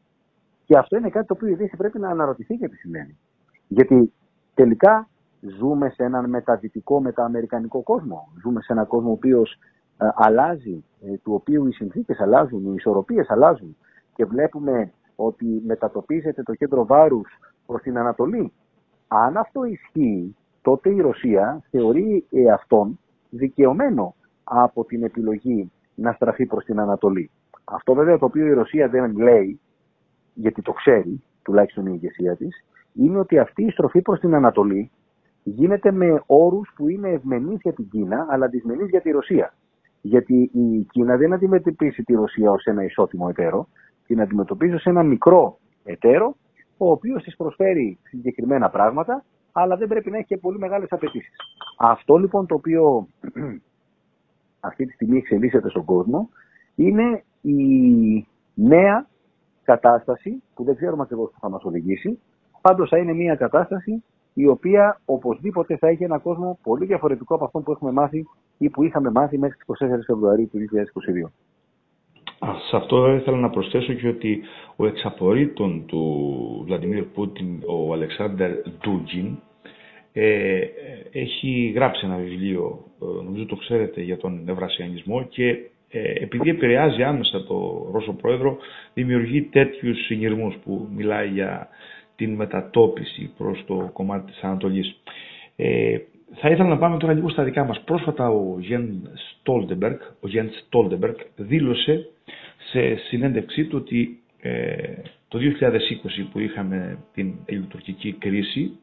Και 0.68 0.76
αυτό 0.76 0.96
είναι 0.96 1.10
κάτι 1.10 1.26
το 1.26 1.34
οποίο 1.34 1.48
η 1.48 1.54
Δύση 1.54 1.76
πρέπει 1.76 1.98
να 1.98 2.08
αναρωτηθεί 2.08 2.56
και 2.56 2.68
τι 2.68 2.76
σημαίνει. 2.76 3.18
Γιατί 3.68 4.12
τελικά 4.54 5.08
Ζούμε 5.40 5.88
σε 5.88 6.04
έναν 6.04 6.28
μεταδυτικό, 6.28 7.00
μετααμερικανικό 7.00 7.82
κόσμο. 7.82 8.28
Ζούμε 8.42 8.60
σε 8.60 8.72
έναν 8.72 8.87
κόσμο 8.87 9.08
ο 9.08 9.12
οποίος 9.12 9.52
ε, 9.98 10.08
αλλάζει, 10.14 10.84
ε, 11.00 11.16
του 11.16 11.32
οποίου 11.34 11.66
οι 11.66 11.72
συνθήκες 11.72 12.20
αλλάζουν, 12.20 12.64
οι 12.64 12.75
ισορροπίες 12.76 13.30
αλλάζουν 13.30 13.76
και 14.14 14.25
βλέπουμε 14.25 14.92
ότι 15.16 15.62
μετατοπίζεται 15.66 16.42
το 16.42 16.54
κέντρο 16.54 16.87
βάρους 16.87 17.28
προς 17.66 17.82
την 17.82 17.98
Ανατολή. 17.98 18.52
Αν 19.08 19.37
αυτό 19.37 19.64
ισχύει, 19.64 20.37
τότε 20.62 20.90
η 20.90 21.00
Ρωσία 21.00 21.62
θεωρεί 21.70 22.26
εαυτόν 22.30 22.98
δικαιωμένο 23.30 24.14
από 24.44 24.84
την 24.84 25.02
επιλογή 25.02 25.72
να 25.94 26.12
στραφεί 26.12 26.46
προς 26.46 26.64
την 26.64 26.80
Ανατολή. 26.80 27.30
Αυτό 27.64 27.94
βέβαια 27.94 28.18
το 28.18 28.25
οποίο 28.25 28.46
η 28.46 28.52
Ρωσία 28.52 28.88
δεν 28.88 29.16
λέει, 29.16 29.60
γιατί 30.40 30.62
το 30.62 30.73
ξέρει, 30.73 31.23
τουλάχιστον 31.42 31.87
η 31.87 31.90
ηγεσία 31.95 32.37
της, 32.37 32.64
είναι 32.92 33.18
ότι 33.18 33.38
αυτή 33.38 33.64
η 33.64 33.71
στροφή 33.71 34.02
προς 34.02 34.21
την 34.21 34.35
Ανατολή 34.35 34.90
γίνεται 35.42 35.92
με 35.92 36.23
όρους 36.26 36.73
που 36.75 36.88
είναι 36.88 37.09
ευμενείς 37.09 37.61
για 37.62 37.73
την 37.73 37.88
Κίνα, 37.88 38.26
αλλά 38.30 38.49
δυσμενείς 38.49 38.88
για 38.88 39.00
τη 39.00 39.11
Ρωσία. 39.11 39.54
Γιατί 40.00 40.50
η 40.52 40.87
Κίνα 40.90 41.16
δεν 41.16 41.33
αντιμετωπίζει 41.33 42.02
τη 42.02 42.14
Ρωσία 42.14 42.50
ως 42.50 42.64
ένα 42.64 42.85
ισότιμο 42.85 43.26
εταίρο, 43.30 43.68
την 44.07 44.21
αντιμετωπίζει 44.21 44.75
ως 44.75 44.85
ένα 44.85 45.02
μικρό 45.02 45.59
εταίρο, 45.85 46.37
ο 46.76 46.90
οποίος 46.90 47.23
της 47.23 47.37
προσφέρει 47.37 47.99
συγκεκριμένα 48.02 48.71
πράγματα, 48.71 49.25
αλλά 49.52 49.76
δεν 49.76 49.88
πρέπει 49.88 50.11
να 50.11 50.16
έχει 50.16 50.26
και 50.26 50.37
πολύ 50.37 50.59
μεγάλες 50.59 50.88
απαιτήσεις. 50.90 51.37
Αυτό 51.78 52.16
λοιπόν 52.16 52.47
το 52.47 52.54
οποίο 52.54 53.09
αυτή 54.68 54.87
τη 54.87 54.92
στιγμή 54.92 55.18
εξελίσσεται 55.18 55.68
στον 55.68 55.85
κόσμο, 55.85 56.28
είναι 56.75 57.25
η 57.40 58.26
νέα 58.54 59.07
κατάσταση, 59.72 60.42
που 60.54 60.64
δεν 60.64 60.76
ξέρουμε 60.76 61.02
ακριβώς 61.02 61.30
που 61.30 61.38
θα 61.40 61.48
μας 61.48 61.62
οδηγήσει, 61.64 62.18
πάντως 62.60 62.88
θα 62.88 62.98
είναι 62.98 63.12
μια 63.12 63.34
κατάσταση 63.34 64.02
η 64.34 64.46
οποία 64.46 65.00
οπωσδήποτε 65.04 65.76
θα 65.76 65.88
έχει 65.88 66.04
ένα 66.04 66.18
κόσμο 66.18 66.58
πολύ 66.62 66.84
διαφορετικό 66.87 67.34
από 67.34 67.44
αυτό 67.44 67.58
που 67.60 67.72
έχουμε 67.72 67.92
μάθει 67.92 68.26
ή 68.58 68.68
που 68.70 68.82
είχαμε 68.82 69.10
μάθει 69.10 69.38
μέχρι 69.38 69.56
τις 69.56 69.66
24 69.66 69.88
Φεβρουαρίου 70.06 70.48
του 70.48 70.58
2022. 70.58 71.30
Σε 72.68 72.76
αυτό 72.76 73.14
ήθελα 73.14 73.37
να 73.37 73.50
προσθέσω 73.50 73.92
και 73.92 74.08
ότι 74.08 74.40
ο 74.76 74.87
εξαπορρίτων 74.87 75.84
του 75.87 76.02
Βλαντιμίρ 76.66 77.02
Πούτιν, 77.02 77.62
ο 77.66 77.92
Αλεξάνδρ 77.92 78.50
Ντούτζιν, 78.78 79.38
ε, 80.12 80.60
έχει 81.12 81.72
γράψει 81.75 82.06
ένα 82.06 82.16
βιβλίο, 82.16 82.84
ε, 83.02 83.22
νομίζω 83.25 83.46
το 83.46 83.56
ξέρετε, 83.56 84.00
για 84.00 84.16
τον 84.16 84.48
ευρασιανισμό 84.48 85.22
και 85.22 85.48
ε, 85.48 85.70
επειδή 85.90 86.50
επηρεάζει 86.50 87.02
άμεσα 87.02 87.45
το 87.45 87.88
Ρώσο 87.92 88.12
Πρόεδρο, 88.12 88.59
δημιουργεί 88.95 89.42
τέτοιους 89.42 90.04
συνειρμούς 90.04 90.54
που 90.64 90.88
μιλάει 90.97 91.28
για 91.28 91.68
την 92.16 92.35
μετατόπιση 92.35 93.30
προς 93.38 93.64
το 93.66 93.90
κομμάτι 93.92 94.30
της 94.33 94.40
Ανατολής. 94.42 95.00
Ε, 95.57 95.99
θα 96.35 96.50
ήθελα 96.50 96.68
να 96.68 96.78
πάμε 96.78 96.97
τώρα 96.97 97.12
λίγο 97.12 97.28
στα 97.28 97.45
δικά 97.45 97.64
μας. 97.64 97.80
Πρόσφατα 97.85 98.28
ο 98.28 98.57
Γεν 98.61 99.11
Στόλτεμπεργκ, 99.14 99.97
ο 100.21 100.28
Γεν 100.28 100.50
Στόλτεμπεργκ 100.52 101.14
δήλωσε 101.37 102.09
σε 102.71 102.95
συνέντευξή 102.97 103.64
του 103.64 103.78
ότι 103.80 104.18
ε, 104.40 104.76
το 105.28 105.38
2020 105.38 106.26
που 106.33 106.38
είχαμε 106.38 106.99
την 107.14 107.35
ελληνοτουρκική 107.45 108.12
κρίση 108.12 108.78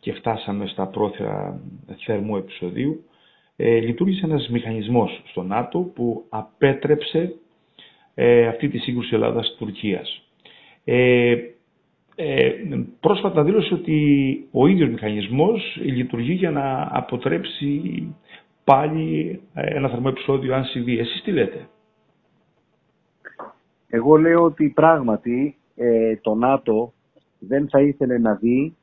και 0.00 0.12
φτάσαμε 0.12 0.66
στα 0.66 0.86
πρόθυρα 0.86 1.60
θερμού 2.04 2.36
επεισοδίου, 2.36 3.04
ε, 3.56 3.78
λειτουργήσε 3.78 4.26
ένας 4.26 4.48
μηχανισμός 4.48 5.22
στο 5.26 5.42
ΝΑΤΟ 5.42 5.78
που 5.78 6.24
απέτρεψε 6.28 7.34
ε, 8.14 8.46
αυτή 8.46 8.68
τη 8.68 8.78
σύγκρουση 8.78 9.14
Ελλάδας-Τουρκίας. 9.14 10.22
Ε, 10.84 11.36
ε, 12.16 12.52
πρόσφατα 13.00 13.42
δήλωσε 13.44 13.74
ότι 13.74 14.48
ο 14.52 14.66
ίδιος 14.66 14.88
μηχανισμός 14.90 15.78
λειτουργεί 15.82 16.32
για 16.32 16.50
να 16.50 16.88
αποτρέψει 16.90 18.06
πάλι 18.64 19.40
ε, 19.54 19.76
ένα 19.76 19.88
θερμό 19.88 20.06
επεισόδιο 20.10 20.54
αν 20.54 20.64
συμβεί. 20.64 20.98
Εσείς 20.98 21.22
τι 21.22 21.32
λέτε; 21.32 21.68
Εγώ 23.88 24.16
λέω 24.16 24.42
ότι 24.42 24.72
πράγματι 24.74 25.56
ε, 25.76 26.16
το 26.16 26.34
ΝΑΤΟ 26.34 26.92
δεν 27.38 27.68
θα 27.68 27.80
ήθελε 27.80 28.18
να 28.18 28.34
δει 28.34 28.76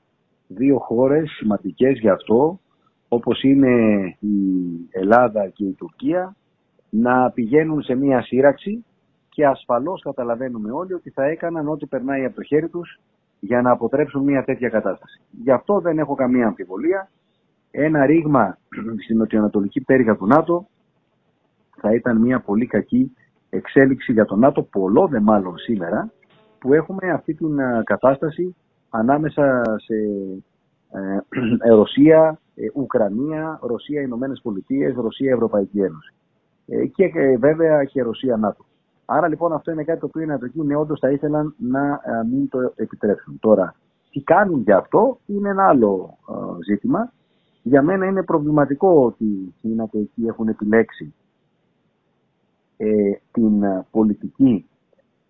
δύο 0.47 0.77
χώρες 0.77 1.29
σημαντικές 1.29 1.99
γι' 1.99 2.09
αυτό, 2.09 2.59
όπως 3.13 3.43
είναι 3.43 3.69
η 4.19 4.37
Ελλάδα 4.89 5.47
και 5.47 5.65
η 5.65 5.73
Τουρκία, 5.73 6.35
να 6.89 7.31
πηγαίνουν 7.31 7.81
σε 7.81 7.95
μία 7.95 8.21
σύραξη 8.21 8.85
και 9.29 9.45
ασφαλώς 9.45 10.01
καταλαβαίνουμε 10.01 10.71
όλοι 10.71 10.93
ότι 10.93 11.09
θα 11.09 11.23
έκαναν 11.23 11.67
ό,τι 11.67 11.85
περνάει 11.85 12.25
από 12.25 12.35
το 12.35 12.43
χέρι 12.43 12.69
τους 12.69 12.99
για 13.39 13.61
να 13.61 13.71
αποτρέψουν 13.71 14.23
μία 14.23 14.43
τέτοια 14.43 14.69
κατάσταση. 14.69 15.21
Γι' 15.43 15.51
αυτό 15.51 15.79
δεν 15.79 15.99
έχω 15.99 16.15
καμία 16.15 16.47
αμφιβολία. 16.47 17.09
Ένα 17.71 18.05
ρήγμα 18.05 18.57
στην 19.03 19.17
νοτιοανατολική 19.17 19.81
πτέρυγα 19.81 20.15
του 20.15 20.27
ΝΑΤΟ 20.27 20.67
θα 21.77 21.93
ήταν 21.93 22.17
μία 22.17 22.39
πολύ 22.39 22.65
κακή 22.65 23.15
εξέλιξη 23.49 24.11
για 24.11 24.25
το 24.25 24.35
ΝΑΤΟ, 24.35 24.63
πολλό 24.63 25.07
δε 25.07 25.19
μάλλον 25.19 25.57
σήμερα, 25.57 26.11
που 26.59 26.73
έχουμε 26.73 27.11
αυτή 27.11 27.33
την 27.33 27.57
κατάσταση 27.83 28.55
ανάμεσα 28.89 29.63
σε 29.77 29.95
ε, 30.91 31.19
ε, 31.67 31.69
Ρωσία, 31.69 32.39
ε, 32.55 32.65
Ουκρανία, 32.73 33.59
Ρωσία, 33.61 34.01
Ηνωμένες 34.01 34.39
Πολιτείες, 34.43 34.95
Ρωσία, 34.95 35.31
Ευρωπαϊκή 35.33 35.79
Ένωση. 35.79 36.13
και 36.93 37.37
βέβαια 37.39 37.83
και 37.83 38.01
Ρωσία, 38.01 38.37
ΝΑΤΟ. 38.37 38.65
Άρα 39.05 39.27
λοιπόν 39.27 39.53
αυτό 39.53 39.71
είναι 39.71 39.83
κάτι 39.83 39.99
το 39.99 40.05
οποίο 40.05 40.21
οι 40.21 40.25
Νατοκίνοι 40.25 40.73
όντως 40.73 40.99
θα 40.99 41.11
ήθελαν 41.11 41.55
να 41.57 42.01
μην 42.31 42.49
το 42.49 42.73
επιτρέψουν. 42.75 43.39
Τώρα, 43.39 43.75
τι 44.11 44.21
κάνουν 44.21 44.61
για 44.61 44.77
αυτό 44.77 45.17
είναι 45.25 45.49
ένα 45.49 45.67
άλλο 45.67 46.17
ζήτημα. 46.65 47.11
Για 47.63 47.81
μένα 47.81 48.05
είναι 48.05 48.23
προβληματικό 48.23 49.05
ότι 49.05 49.53
οι 49.61 49.67
Νατοικοί 49.67 50.25
έχουν 50.27 50.47
επιλέξει 50.47 51.13
την 53.31 53.63
πολιτική 53.91 54.65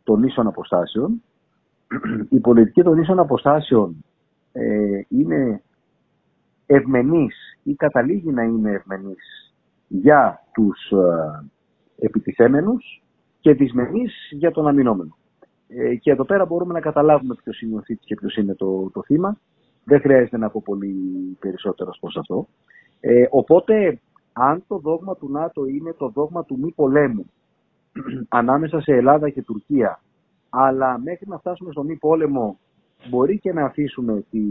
των 0.03 0.23
ίσων 0.23 0.47
αποστάσεων 0.47 1.21
η 2.29 2.39
πολιτική 2.39 2.83
των 2.83 2.97
ίσων 2.97 3.19
αποστάσεων 3.19 4.03
ε, 4.51 5.01
είναι 5.07 5.61
ευμενής 6.65 7.35
ή 7.63 7.75
καταλήγει 7.75 8.31
να 8.31 8.43
είναι 8.43 8.71
ευμενής 8.71 9.53
για 9.87 10.43
τους 10.53 10.91
ε, 10.91 11.49
επιτιθέμενους 12.05 13.03
και 13.39 13.53
δυσμενής 13.53 14.13
για 14.31 14.51
τον 14.51 14.67
αμυνόμενο. 14.67 15.15
Ε, 15.67 15.95
και 15.95 16.11
εδώ 16.11 16.25
πέρα 16.25 16.45
μπορούμε 16.45 16.73
να 16.73 16.79
καταλάβουμε 16.79 17.35
ποιος 17.43 17.61
είναι 17.61 17.75
ο 17.75 17.81
θήτης 17.81 18.05
και 18.05 18.15
ποιος 18.15 18.35
είναι 18.35 18.55
το, 18.55 18.89
το 18.93 19.03
θύμα. 19.03 19.37
Δεν 19.83 19.99
χρειάζεται 19.99 20.37
να 20.37 20.49
πω 20.49 20.61
πολύ 20.65 20.95
περισσότερο 21.39 21.91
προς 21.99 22.17
αυτό. 22.17 22.47
Ε, 22.99 23.25
οπότε, 23.29 23.99
αν 24.33 24.63
το 24.67 24.77
δόγμα 24.77 25.15
του 25.15 25.31
ΝΑΤΟ 25.31 25.65
είναι 25.65 25.93
το 25.93 26.09
δόγμα 26.09 26.45
του 26.45 26.59
μη 26.59 26.71
πολέμου 26.71 27.25
ανάμεσα 28.39 28.81
σε 28.81 28.93
Ελλάδα 28.93 29.29
και 29.29 29.41
Τουρκία 29.41 29.99
αλλά 30.53 30.99
μέχρι 30.99 31.27
να 31.27 31.37
φτάσουμε 31.37 31.71
στον 31.71 31.85
μη 31.85 31.95
πόλεμο 31.95 32.59
μπορεί 33.09 33.39
και 33.39 33.53
να 33.53 33.65
αφήσουμε 33.65 34.23
τη 34.31 34.41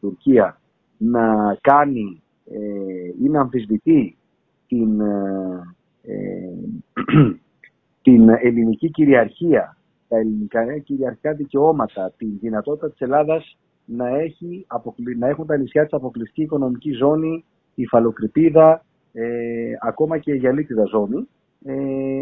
Τουρκία 0.00 0.60
να 0.98 1.56
κάνει 1.60 2.22
ε, 2.44 3.24
ή 3.24 3.28
να 3.28 3.40
αμφισβητεί 3.40 4.16
την, 4.66 5.00
ε, 5.00 5.62
ε, 6.02 6.14
την 8.02 8.28
ελληνική 8.28 8.90
κυριαρχία, 8.90 9.76
τα 10.08 10.18
ελληνικά 10.18 10.78
κυριαρχικά 10.78 11.32
δικαιώματα, 11.32 12.12
την 12.16 12.38
δυνατότητα 12.40 12.90
της 12.90 13.00
Ελλάδας 13.00 13.58
να, 13.84 14.08
έχει, 14.08 14.66
να 15.18 15.28
έχουν 15.28 15.46
τα 15.46 15.56
νησιά 15.56 15.82
της 15.82 15.92
αποκλειστική 15.92 16.42
οικονομική 16.42 16.92
ζώνη, 16.92 17.44
η 17.74 17.86
Φαλοκρηπίδα, 17.86 18.84
ε, 19.12 19.26
ακόμα 19.80 20.18
και 20.18 20.32
η 20.32 20.36
Γιαλίτιδα 20.36 20.84
ζώνη. 20.84 21.28
Ε, 21.64 21.74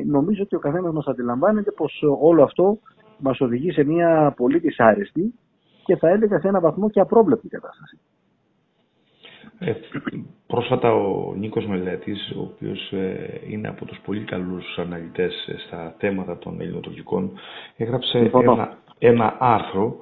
νομίζω 0.07 0.43
ότι 0.43 0.57
ο 0.57 0.59
καθένας 0.59 0.93
μας 0.93 1.07
αντιλαμβάνεται 1.07 1.71
πως 1.71 2.03
όλο 2.21 2.43
αυτό 2.43 2.79
μας 3.19 3.41
οδηγεί 3.41 3.73
σε 3.73 3.85
μια 3.85 4.35
πολύ 4.37 4.59
δυσάρεστη 4.59 5.35
και 5.87 5.97
θα 5.97 6.09
έλεγα 6.09 6.41
σε 6.41 6.49
ένα 6.49 6.61
βαθμό 6.61 6.91
και 6.91 7.01
απρόβλεπτη 7.01 7.49
κατάσταση. 7.49 7.99
Ε, 9.59 9.73
πρόσφατα 10.47 10.95
ο 10.95 11.35
Νίκος 11.35 11.67
Μελέτης, 11.67 12.33
ο 12.37 12.41
οποίος 12.41 12.93
ε, 12.93 13.41
είναι 13.49 13.69
από 13.69 13.85
τους 13.85 14.01
πολύ 14.05 14.21
καλούς 14.21 14.79
αναλυτές 14.79 15.47
ε, 15.47 15.59
στα 15.67 15.95
θέματα 15.99 16.39
των 16.39 16.61
ελληνοτουρκικών, 16.61 17.33
έγραψε 17.77 18.19
ένα, 18.19 18.79
ένα 18.99 19.37
άρθρο 19.39 19.97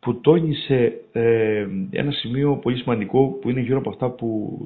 που 0.00 0.20
τόνισε 0.20 1.00
ε, 1.12 1.66
ένα 1.90 2.10
σημείο 2.10 2.56
πολύ 2.56 2.76
σημαντικό 2.76 3.26
που 3.26 3.50
είναι 3.50 3.60
γύρω 3.60 3.78
από 3.78 3.90
αυτά 3.90 4.10
που 4.10 4.58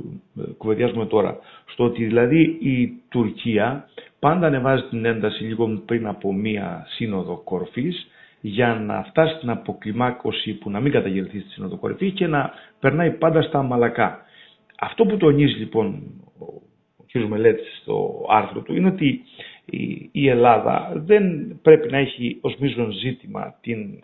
κουβεντιάζουμε 0.57 1.07
τώρα. 1.07 1.39
Στο 1.67 1.85
ότι 1.85 2.05
δηλαδή 2.05 2.59
η 2.61 3.03
Τουρκία 3.09 3.89
πάντα 4.19 4.47
ανεβάζει 4.47 4.83
την 4.83 5.05
ένταση 5.05 5.45
λίγο 5.45 5.83
πριν 5.87 6.07
από 6.07 6.33
μία 6.33 6.87
σύνοδο 6.89 7.41
κορφής 7.45 8.09
για 8.47 8.75
να 8.75 9.03
φτάσει 9.03 9.35
στην 9.37 9.51
αποκλιμάκωση 9.51 10.53
που 10.53 10.71
να 10.71 10.81
μην 10.81 10.93
καταγελθεί 10.93 11.41
στη 11.41 11.51
σύνοδο 11.51 11.77
κορυφή 11.77 12.11
και 12.11 12.27
να 12.27 12.51
περνάει 12.81 13.11
πάντα 13.11 13.43
στα 13.43 13.63
μαλακά. 13.63 14.21
Αυτό 14.79 15.05
που 15.05 15.17
τονίζει 15.17 15.55
λοιπόν 15.59 16.03
ο 16.99 17.05
κ. 17.07 17.15
Μελέτης 17.29 17.79
στο 17.83 18.27
άρθρο 18.29 18.61
του 18.61 18.75
είναι 18.75 18.89
ότι 18.89 19.21
η 20.13 20.29
Ελλάδα 20.29 20.93
δεν 20.95 21.25
πρέπει 21.63 21.91
να 21.91 21.99
έχει 21.99 22.39
ως 22.41 22.57
μείζον 22.59 22.91
ζήτημα 22.91 23.59
την 23.61 24.03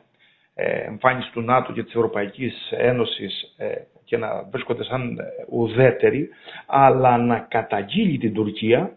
ε, 0.54 0.80
εμφάνιση 0.80 1.30
του 1.32 1.40
ΝΑΤΟ 1.40 1.72
και 1.72 1.82
της 1.82 1.94
Ευρωπαϊκής 1.94 2.70
Ένωσης 2.70 3.54
ε, 3.56 3.66
και 4.04 4.16
να 4.16 4.48
βρίσκονται 4.50 4.84
σαν 4.84 5.18
ουδέτεροι, 5.50 6.28
αλλά 6.66 7.18
να 7.18 7.38
καταγγείλει 7.38 8.18
την 8.18 8.34
Τουρκία 8.34 8.96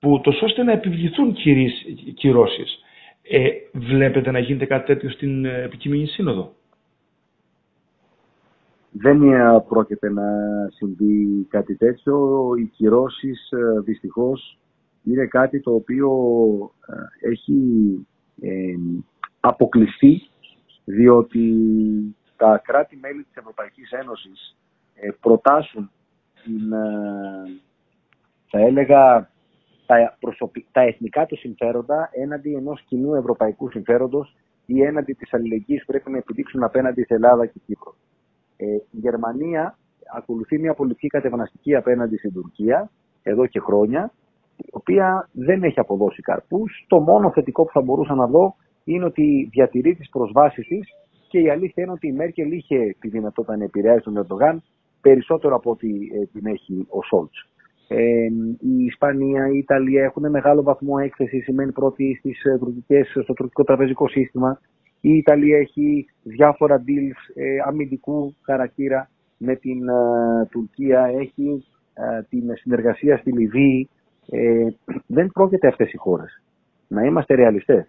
που 0.00 0.20
τόσο 0.20 0.46
ώστε 0.46 0.62
να 0.62 0.72
επιβληθούν 0.72 1.36
κυρώσεις. 2.14 2.78
Ε, 3.32 3.50
βλέπετε 3.72 4.30
να 4.30 4.38
γίνεται 4.38 4.66
κάτι 4.66 4.86
τέτοιο 4.86 5.10
στην 5.10 5.44
ε, 5.44 5.62
επικείμενη 5.62 6.06
σύνοδο; 6.06 6.54
Δεν 8.90 9.18
πρόκειται 9.68 10.10
να 10.10 10.22
συμβεί 10.70 11.46
κάτι 11.48 11.76
τέτοιο. 11.76 12.48
Οι 12.58 12.64
κυρώσεις 12.64 13.50
ε, 13.50 13.80
δυστυχώς 13.80 14.58
είναι 15.04 15.26
κάτι 15.26 15.60
το 15.60 15.74
οποίο 15.74 16.10
έχει 17.20 17.56
αποκλειστεί 19.40 20.22
διότι 20.84 21.50
τα 22.36 22.62
κράτη-μέλη 22.64 23.22
της 23.22 23.36
Ευρωπαϊκής 23.36 23.90
Ένωσης 23.90 24.56
προτάσουν 25.20 25.90
την, 26.44 26.70
θα 28.46 28.58
έλεγα, 28.58 29.30
τα, 29.90 30.18
τα 30.72 30.80
εθνικά 30.80 31.26
του 31.26 31.36
συμφέροντα 31.36 32.08
έναντι 32.12 32.54
ενός 32.54 32.82
κοινού 32.86 33.14
ευρωπαϊκού 33.14 33.70
συμφέροντος 33.70 34.36
ή 34.66 34.82
έναντι 34.82 35.12
της 35.12 35.34
αλληλεγγύης 35.34 35.80
που 35.80 35.86
πρέπει 35.86 36.10
να 36.10 36.18
επιδείξουν 36.18 36.62
απέναντι 36.62 37.02
σε 37.02 37.14
Ελλάδα 37.14 37.46
και 37.46 37.60
Κύπρο. 37.66 37.94
Ε, 38.56 38.66
η 38.66 38.98
Γερμανία 39.06 39.78
ακολουθεί 40.16 40.58
μια 40.58 40.74
πολιτική 40.74 41.06
κατευναστική 41.06 41.74
απέναντι 41.74 42.16
στην 42.16 42.32
Τουρκία 42.32 42.90
εδώ 43.22 43.46
και 43.46 43.60
χρόνια, 43.60 44.12
η 44.56 44.68
οποία 44.70 45.28
δεν 45.32 45.62
έχει 45.62 45.80
αποδώσει 45.80 46.22
καρπούς. 46.22 46.84
Το 46.88 47.00
μόνο 47.00 47.30
θετικό 47.30 47.64
που 47.64 47.72
θα 47.72 47.82
μπορούσα 47.82 48.14
να 48.14 48.26
δω 48.26 48.54
είναι 48.84 49.04
ότι 49.04 49.48
διατηρεί 49.52 49.94
τις 49.94 50.08
προσβάσεις 50.08 50.66
της 50.66 50.88
και 51.28 51.38
η 51.38 51.50
αλήθεια 51.50 51.82
είναι 51.82 51.92
ότι 51.92 52.06
η 52.06 52.12
Μέρκελ 52.12 52.52
είχε 52.52 52.96
τη 53.00 53.08
δυνατότητα 53.08 53.56
να 53.56 53.64
επηρεάζει 53.64 54.00
τον 54.00 54.16
Ερντογάν 54.16 54.62
περισσότερο 55.00 55.54
από 55.56 55.70
ό,τι 55.70 55.88
ε, 55.88 56.26
την 56.32 56.46
έχει 56.46 56.86
ο 56.88 57.02
Σόλτς. 57.02 57.49
Ε, 57.92 58.26
η 58.60 58.84
Ισπανία, 58.84 59.48
η 59.48 59.58
Ιταλία 59.58 60.04
έχουν 60.04 60.30
μεγάλο 60.30 60.62
βαθμό 60.62 60.94
έκθεση, 61.02 61.40
σημαίνει 61.40 61.72
πρώτη 61.72 62.16
στις 62.18 62.44
ε, 62.44 62.58
τουρκικές, 62.58 63.08
στο 63.22 63.32
τουρκικό 63.32 63.64
τραπεζικό 63.64 64.08
σύστημα. 64.08 64.60
Η 65.00 65.16
Ιταλία 65.16 65.58
έχει 65.58 66.06
διάφορα 66.22 66.84
deals 66.86 67.34
ε, 67.34 67.56
αμυντικού 67.66 68.34
χαρακτήρα 68.42 69.10
με 69.36 69.56
την 69.56 69.88
ε, 69.88 70.46
Τουρκία, 70.50 71.04
έχει 71.20 71.64
την 72.28 72.42
συνεργασία 72.54 73.16
στη 73.16 73.32
Λιβύη. 73.32 73.88
δεν 75.06 75.26
πρόκειται 75.26 75.68
αυτές 75.68 75.92
οι 75.92 75.96
χώρες 75.96 76.42
να 76.88 77.04
είμαστε 77.04 77.34
ρεαλιστές, 77.34 77.86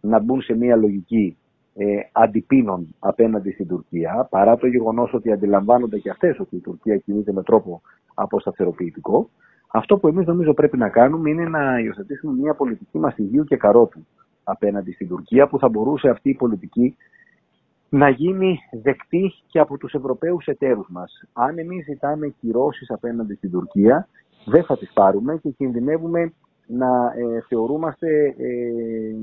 να 0.00 0.18
μπουν 0.18 0.42
σε 0.42 0.54
μια 0.54 0.76
λογική 0.76 1.36
ε, 1.74 1.84
αντιπίνων 2.12 2.94
απέναντι 2.98 3.50
στην 3.50 3.66
Τουρκία, 3.66 4.26
παρά 4.30 4.56
το 4.56 4.66
γεγονός 4.66 5.12
ότι 5.12 5.32
αντιλαμβάνονται 5.32 5.98
και 5.98 6.10
αυτές 6.10 6.40
ότι 6.40 6.56
η 6.56 6.60
Τουρκία 6.60 6.96
κινείται 6.96 7.32
με 7.32 7.42
τρόπο 7.42 7.82
αποσταθεροποιητικό. 8.14 9.30
Αυτό 9.72 9.98
που 9.98 10.08
εμείς 10.08 10.26
νομίζω 10.26 10.54
πρέπει 10.54 10.76
να 10.76 10.88
κάνουμε 10.88 11.30
είναι 11.30 11.48
να 11.48 11.78
υιοθετήσουμε 11.78 12.32
μια 12.32 12.54
πολιτική 12.54 12.98
μαστιγίου 12.98 13.44
και 13.44 13.56
καρότου 13.56 14.06
απέναντι 14.44 14.92
στην 14.92 15.08
Τουρκία 15.08 15.48
που 15.48 15.58
θα 15.58 15.68
μπορούσε 15.68 16.08
αυτή 16.08 16.30
η 16.30 16.34
πολιτική 16.34 16.96
να 17.88 18.08
γίνει 18.08 18.58
δεκτή 18.82 19.32
και 19.46 19.58
από 19.58 19.78
τους 19.78 19.92
Ευρωπαίους 19.94 20.46
εταίρους 20.46 20.86
μας. 20.90 21.24
Αν 21.32 21.58
εμείς 21.58 21.84
ζητάμε 21.84 22.28
κυρώσεις 22.40 22.90
απέναντι 22.90 23.34
στην 23.34 23.50
Τουρκία, 23.50 24.08
δεν 24.44 24.64
θα 24.64 24.78
τις 24.78 24.92
πάρουμε 24.92 25.36
και 25.36 25.50
κινδυνεύουμε 25.50 26.32
να 26.66 27.12
ε, 27.16 27.40
θεωρούμαστε 27.48 28.34
ε, 28.38 29.14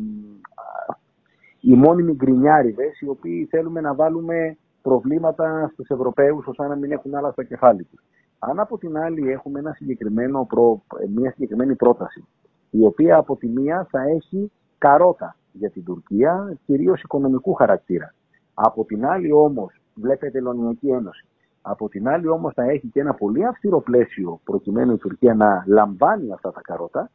οι 1.61 1.73
μόνιμοι 1.73 2.13
γκρινιάριδες 2.13 2.99
οι 2.99 3.07
οποίοι 3.07 3.47
θέλουμε 3.49 3.81
να 3.81 3.93
βάλουμε 3.93 4.57
προβλήματα 4.81 5.69
στους 5.73 5.89
Ευρωπαίους 5.89 6.47
ώστε 6.47 6.67
να 6.67 6.75
μην 6.75 6.91
έχουν 6.91 7.15
άλλα 7.15 7.31
στο 7.31 7.43
κεφάλι 7.43 7.83
τους. 7.83 8.03
Αν 8.39 8.59
από 8.59 8.77
την 8.77 8.97
άλλη 8.97 9.31
έχουμε 9.31 9.59
ένα 9.59 9.73
συγκεκριμένο 9.73 10.45
προ... 10.45 10.83
μια 11.15 11.31
συγκεκριμένη 11.31 11.75
πρόταση 11.75 12.25
η 12.71 12.85
οποία 12.85 13.17
από 13.17 13.35
τη 13.35 13.47
μία 13.47 13.87
θα 13.89 14.01
έχει 14.01 14.51
καρότα 14.77 15.35
για 15.51 15.69
την 15.69 15.83
Τουρκία, 15.83 16.57
κυρίως 16.65 17.01
οικονομικού 17.01 17.53
χαρακτήρα. 17.53 18.13
Από 18.53 18.85
την 18.85 19.05
άλλη 19.05 19.31
όμως, 19.31 19.81
βλέπετε 19.93 20.37
Ελληνική 20.37 20.87
Ένωση, 20.87 21.25
από 21.61 21.89
την 21.89 22.07
άλλη 22.07 22.27
όμως 22.27 22.53
θα 22.53 22.63
έχει 22.63 22.87
και 22.87 22.99
ένα 22.99 23.13
πολύ 23.13 23.45
αυστηρό 23.45 23.81
πλαίσιο 23.81 24.39
προκειμένου 24.43 24.93
η 24.93 24.97
Τουρκία 24.97 25.33
να 25.33 25.63
λαμβάνει 25.67 26.31
αυτά 26.31 26.51
τα 26.51 26.61
καρότα, 26.61 27.09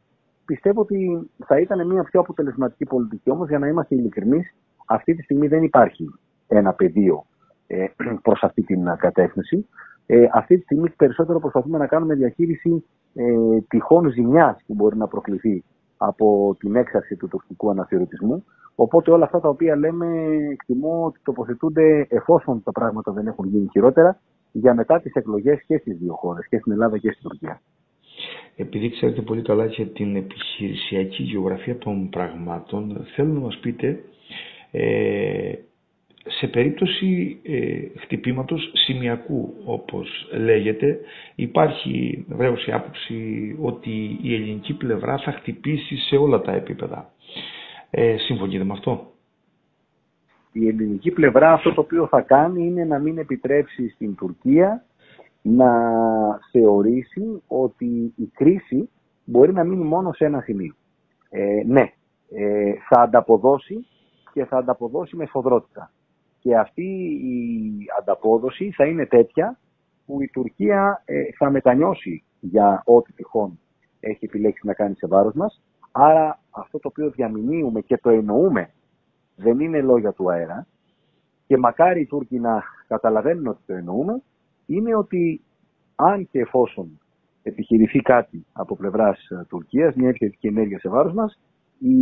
πιστεύω 0.47 0.81
ότι 0.81 1.29
θα 1.45 1.59
ήταν 1.59 1.87
μια 1.87 2.03
πιο 2.03 2.19
αποτελεσματική 2.19 2.85
πολιτική. 2.85 3.29
Όμως, 3.29 3.47
για 3.49 3.59
να 3.59 3.67
είμαστε 3.67 3.95
ειλικρινείς, 3.95 4.55
αυτή 4.85 5.15
τη 5.15 5.21
στιγμή 5.21 5.47
δεν 5.47 5.63
υπάρχει 5.63 6.05
ένα 6.47 6.73
πεδίο 6.73 7.25
ε, 7.67 7.85
προς 8.25 8.43
αυτή 8.43 8.61
την 8.61 8.83
κατεύθυνση. 8.97 9.67
Ε, 10.05 10.25
αυτή 10.33 10.57
τη 10.57 10.63
στιγμή 10.63 10.89
περισσότερο 10.89 11.39
προσπαθούμε 11.39 11.77
να 11.77 11.87
κάνουμε 11.87 12.15
διαχείριση 12.15 12.85
ε, 13.13 13.23
τυχόν 13.67 14.09
ζημιάς 14.09 14.63
που 14.65 14.73
μπορεί 14.73 14.97
να 14.97 15.07
προκληθεί 15.07 15.63
από 15.97 16.55
την 16.59 16.75
έξαρση 16.75 17.15
του 17.15 17.27
τουρκικού 17.27 17.69
αναθεωρητισμού. 17.69 18.45
Οπότε 18.75 19.11
όλα 19.11 19.25
αυτά 19.25 19.39
τα 19.39 19.49
οποία 19.49 19.75
λέμε 19.75 20.07
εκτιμώ 20.51 21.03
ότι 21.05 21.19
τοποθετούνται 21.23 22.07
εφόσον 22.09 22.63
τα 22.63 22.71
πράγματα 22.71 23.11
δεν 23.11 23.27
έχουν 23.27 23.47
γίνει 23.47 23.67
χειρότερα 23.71 24.19
για 24.51 24.73
μετά 24.73 24.99
τις 25.01 25.13
εκλογές 25.13 25.63
και 25.67 25.77
στις 25.77 25.97
δύο 25.97 26.13
χώρες, 26.13 26.47
και 26.47 26.57
στην 26.59 26.71
Ελλάδα 26.71 26.97
και 26.97 27.11
στην 27.11 27.29
Τουρκία 27.29 27.61
επειδή 28.55 28.89
ξέρετε 28.89 29.21
πολύ 29.21 29.41
καλά 29.41 29.67
και 29.67 29.85
την 29.85 30.15
επιχειρησιακή 30.15 31.23
γεωγραφία 31.23 31.77
των 31.77 32.09
πραγμάτων, 32.09 33.05
θέλω 33.15 33.33
να 33.33 33.39
μας 33.39 33.57
πείτε 33.57 33.99
ε, 34.71 35.53
σε 36.27 36.47
περίπτωση 36.47 37.39
ε, 37.43 37.99
χτυπήματος 37.99 38.71
σημειακού 38.73 39.53
όπως 39.65 40.27
λέγεται 40.31 40.99
υπάρχει 41.35 42.25
βέβαια 42.27 42.57
η 42.67 42.71
άποψη 42.71 43.55
ότι 43.61 44.19
η 44.21 44.33
ελληνική 44.33 44.73
πλευρά 44.73 45.17
θα 45.17 45.31
χτυπήσει 45.31 45.97
σε 45.97 46.15
όλα 46.15 46.41
τα 46.41 46.51
επίπεδα. 46.51 47.11
Ε, 47.89 48.17
συμφωνείτε 48.17 48.63
με 48.63 48.73
αυτό; 48.73 49.11
Η 50.51 50.67
ελληνική 50.67 51.11
πλευρά 51.11 51.53
αυτό 51.53 51.73
το 51.73 51.81
οποίο 51.81 52.07
θα 52.07 52.21
κάνει 52.21 52.65
είναι 52.65 52.83
να 52.83 52.99
μην 52.99 53.17
επιτρέψει 53.17 53.89
στην 53.89 54.15
Τουρκία 54.15 54.85
να 55.49 55.71
θεωρήσει 56.51 57.43
ότι 57.47 58.13
η 58.15 58.31
κρίση 58.33 58.89
μπορεί 59.23 59.53
να 59.53 59.63
μείνει 59.63 59.83
μόνο 59.83 60.13
σε 60.13 60.25
ένα 60.25 60.41
σημείο. 60.41 60.75
Ε, 61.29 61.63
ναι, 61.65 61.91
ε, 62.29 62.73
θα 62.89 63.01
ανταποδώσει 63.01 63.87
και 64.33 64.45
θα 64.45 64.57
ανταποδώσει 64.57 65.15
με 65.15 65.25
σφοδρότητα. 65.25 65.91
Και 66.39 66.57
αυτή 66.57 66.83
η 67.23 67.85
ανταπόδοση 67.99 68.71
θα 68.71 68.85
είναι 68.85 69.05
τέτοια 69.05 69.59
που 70.05 70.21
η 70.21 70.27
Τουρκία 70.27 71.01
ε, 71.05 71.23
θα 71.37 71.49
μετανιώσει 71.49 72.23
για 72.39 72.81
ό,τι 72.85 73.13
τυχόν 73.13 73.59
έχει 73.99 74.25
επιλέξει 74.25 74.67
να 74.67 74.73
κάνει 74.73 74.95
σε 74.95 75.07
βάρος 75.07 75.33
μας. 75.33 75.61
Άρα 75.91 76.39
αυτό 76.49 76.79
το 76.79 76.87
οποίο 76.87 77.09
διαμηνύουμε 77.09 77.81
και 77.81 77.97
το 77.97 78.09
εννοούμε 78.09 78.69
δεν 79.35 79.59
είναι 79.59 79.81
λόγια 79.81 80.11
του 80.11 80.31
αέρα 80.31 80.67
και 81.47 81.57
μακάρι 81.57 82.01
οι 82.01 82.05
Τούρκοι 82.05 82.39
να 82.39 82.63
καταλαβαίνουν 82.87 83.47
ότι 83.47 83.61
το 83.65 83.73
εννοούμε 83.73 84.21
είναι 84.67 84.95
ότι 84.95 85.41
αν 85.95 86.27
και 86.31 86.39
εφόσον 86.39 86.99
επιχειρηθεί 87.43 87.99
κάτι 87.99 88.45
από 88.53 88.75
πλευράς 88.75 89.29
ε, 89.29 89.45
Τουρκίας, 89.49 89.95
μια 89.95 90.09
επιθετική 90.09 90.47
ενέργεια 90.47 90.79
σε 90.79 90.89
βάρος 90.89 91.13
μας, 91.13 91.39
η 91.79 91.95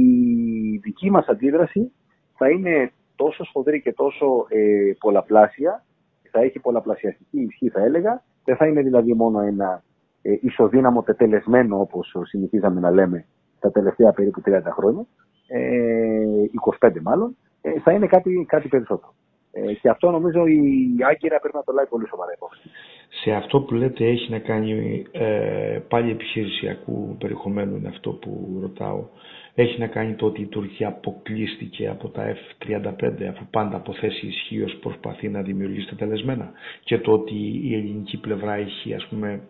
δική 0.78 1.12
μας 1.12 1.28
αντίδραση 1.28 1.92
θα 2.38 2.50
είναι 2.50 2.92
τόσο 3.16 3.44
σφοδρή 3.44 3.82
και 3.82 3.94
τόσο 3.94 4.46
ε, 4.50 4.92
πολλαπλάσια, 5.00 5.86
θα 6.32 6.40
έχει 6.42 6.60
πολλαπλασιαστική 6.60 7.42
ισχύ, 7.42 7.70
θα 7.70 7.82
έλεγα. 7.82 8.24
Δεν 8.44 8.56
θα 8.56 8.68
είναι 8.68 8.82
δηλαδή 8.82 9.14
μόνο 9.14 9.40
ένα 9.40 9.84
ε, 10.22 10.38
ισοδύναμο 10.42 11.04
τετελεσμένο, 11.04 11.80
όπως 11.80 12.16
συνηθίζαμε 12.24 12.80
να 12.80 12.92
λέμε 12.92 13.26
τα 13.60 13.72
τελευταία 13.72 14.12
περίπου 14.12 14.42
30 14.46 14.62
χρόνια, 14.72 15.06
ε, 15.48 16.46
25 16.80 17.02
μάλλον, 17.02 17.38
ε, 17.62 17.80
θα 17.80 17.92
είναι 17.92 18.08
κάτι, 18.08 18.46
κάτι 18.48 18.68
περισσότερο. 18.68 19.14
Ε, 19.58 19.74
και 19.74 19.90
αυτό 19.90 20.12
νομίζω 20.12 20.46
η 20.46 20.96
Άγκυρα 21.10 21.40
πρέπει 21.40 21.56
να 21.56 21.64
το 21.64 21.72
λάβει 21.72 21.90
πολύ 21.90 22.08
σοβαρά 22.08 22.32
υπόψη. 22.36 22.70
Σε 23.10 23.32
αυτό 23.32 23.62
που 23.62 23.74
λέτε 23.74 24.06
έχει 24.06 24.32
να 24.32 24.40
κάνει 24.40 25.04
ε, 25.12 25.80
πάλι 25.88 26.12
επιχειρησιακού 26.12 27.16
περιεχομένου 27.20 27.76
είναι 27.76 27.88
αυτό 27.88 28.12
που 28.12 28.58
ρωτάω. 28.62 29.06
Έχει 29.56 29.80
να 29.80 29.88
κάνει 29.88 30.14
το 30.14 30.26
ότι 30.26 30.42
η 30.42 30.46
Τουρκία 30.46 30.88
αποκλείστηκε 30.88 31.88
από 31.88 32.08
τα 32.08 32.36
F-35 32.36 33.24
αφού 33.30 33.46
πάντα 33.50 33.76
από 33.76 33.94
θέση 33.94 34.28
ισχύως 34.28 34.76
προσπαθεί 34.76 35.30
να 35.30 35.42
δημιουργήσει 35.42 35.90
τα 35.90 35.96
τελεσμένα 35.96 36.52
και 36.84 36.98
το 36.98 37.12
ότι 37.12 37.62
η 37.64 37.74
ελληνική 37.74 38.20
πλευρά 38.20 38.54
έχει 38.54 38.94
ας 38.94 39.06
πούμε 39.08 39.42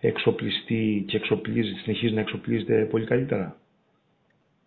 εξοπλιστεί 0.00 1.04
και 1.06 1.16
εξοπλίζει, 1.16 1.72
συνεχίζει 1.74 2.14
να 2.14 2.20
εξοπλίζεται 2.20 2.84
πολύ 2.90 3.04
καλύτερα. 3.04 3.56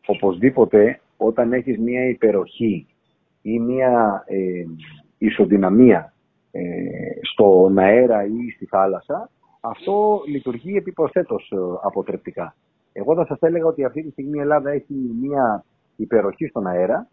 Οπωσδήποτε 0.05 0.99
όταν 1.17 1.53
έχεις 1.53 1.77
μια 1.77 2.09
υπεροχή 2.09 2.87
ή 3.43 3.59
μια 3.59 4.23
ε, 4.27 4.65
ισοδυναμία 5.17 6.13
ε, 6.51 6.61
στον 7.21 7.77
αέρα 7.77 8.25
ή 8.25 8.51
στη 8.55 8.65
θάλασσα, 8.65 9.29
αυτό 9.61 10.21
λειτουργεί 10.27 10.75
επιπροσθέτως 10.77 11.51
ε, 11.51 11.57
αποτρεπτικά. 11.83 12.55
Εγώ 12.93 13.15
θα 13.15 13.25
σας 13.25 13.37
έλεγα 13.41 13.65
ότι 13.65 13.83
αυτή 13.83 14.03
τη 14.03 14.11
στιγμή 14.11 14.37
η 14.37 14.41
Ελλάδα 14.41 14.71
έχει 14.71 14.93
μια 15.21 15.65
υπεροχή 15.95 16.47
στον 16.47 16.67
αέρα. 16.67 17.07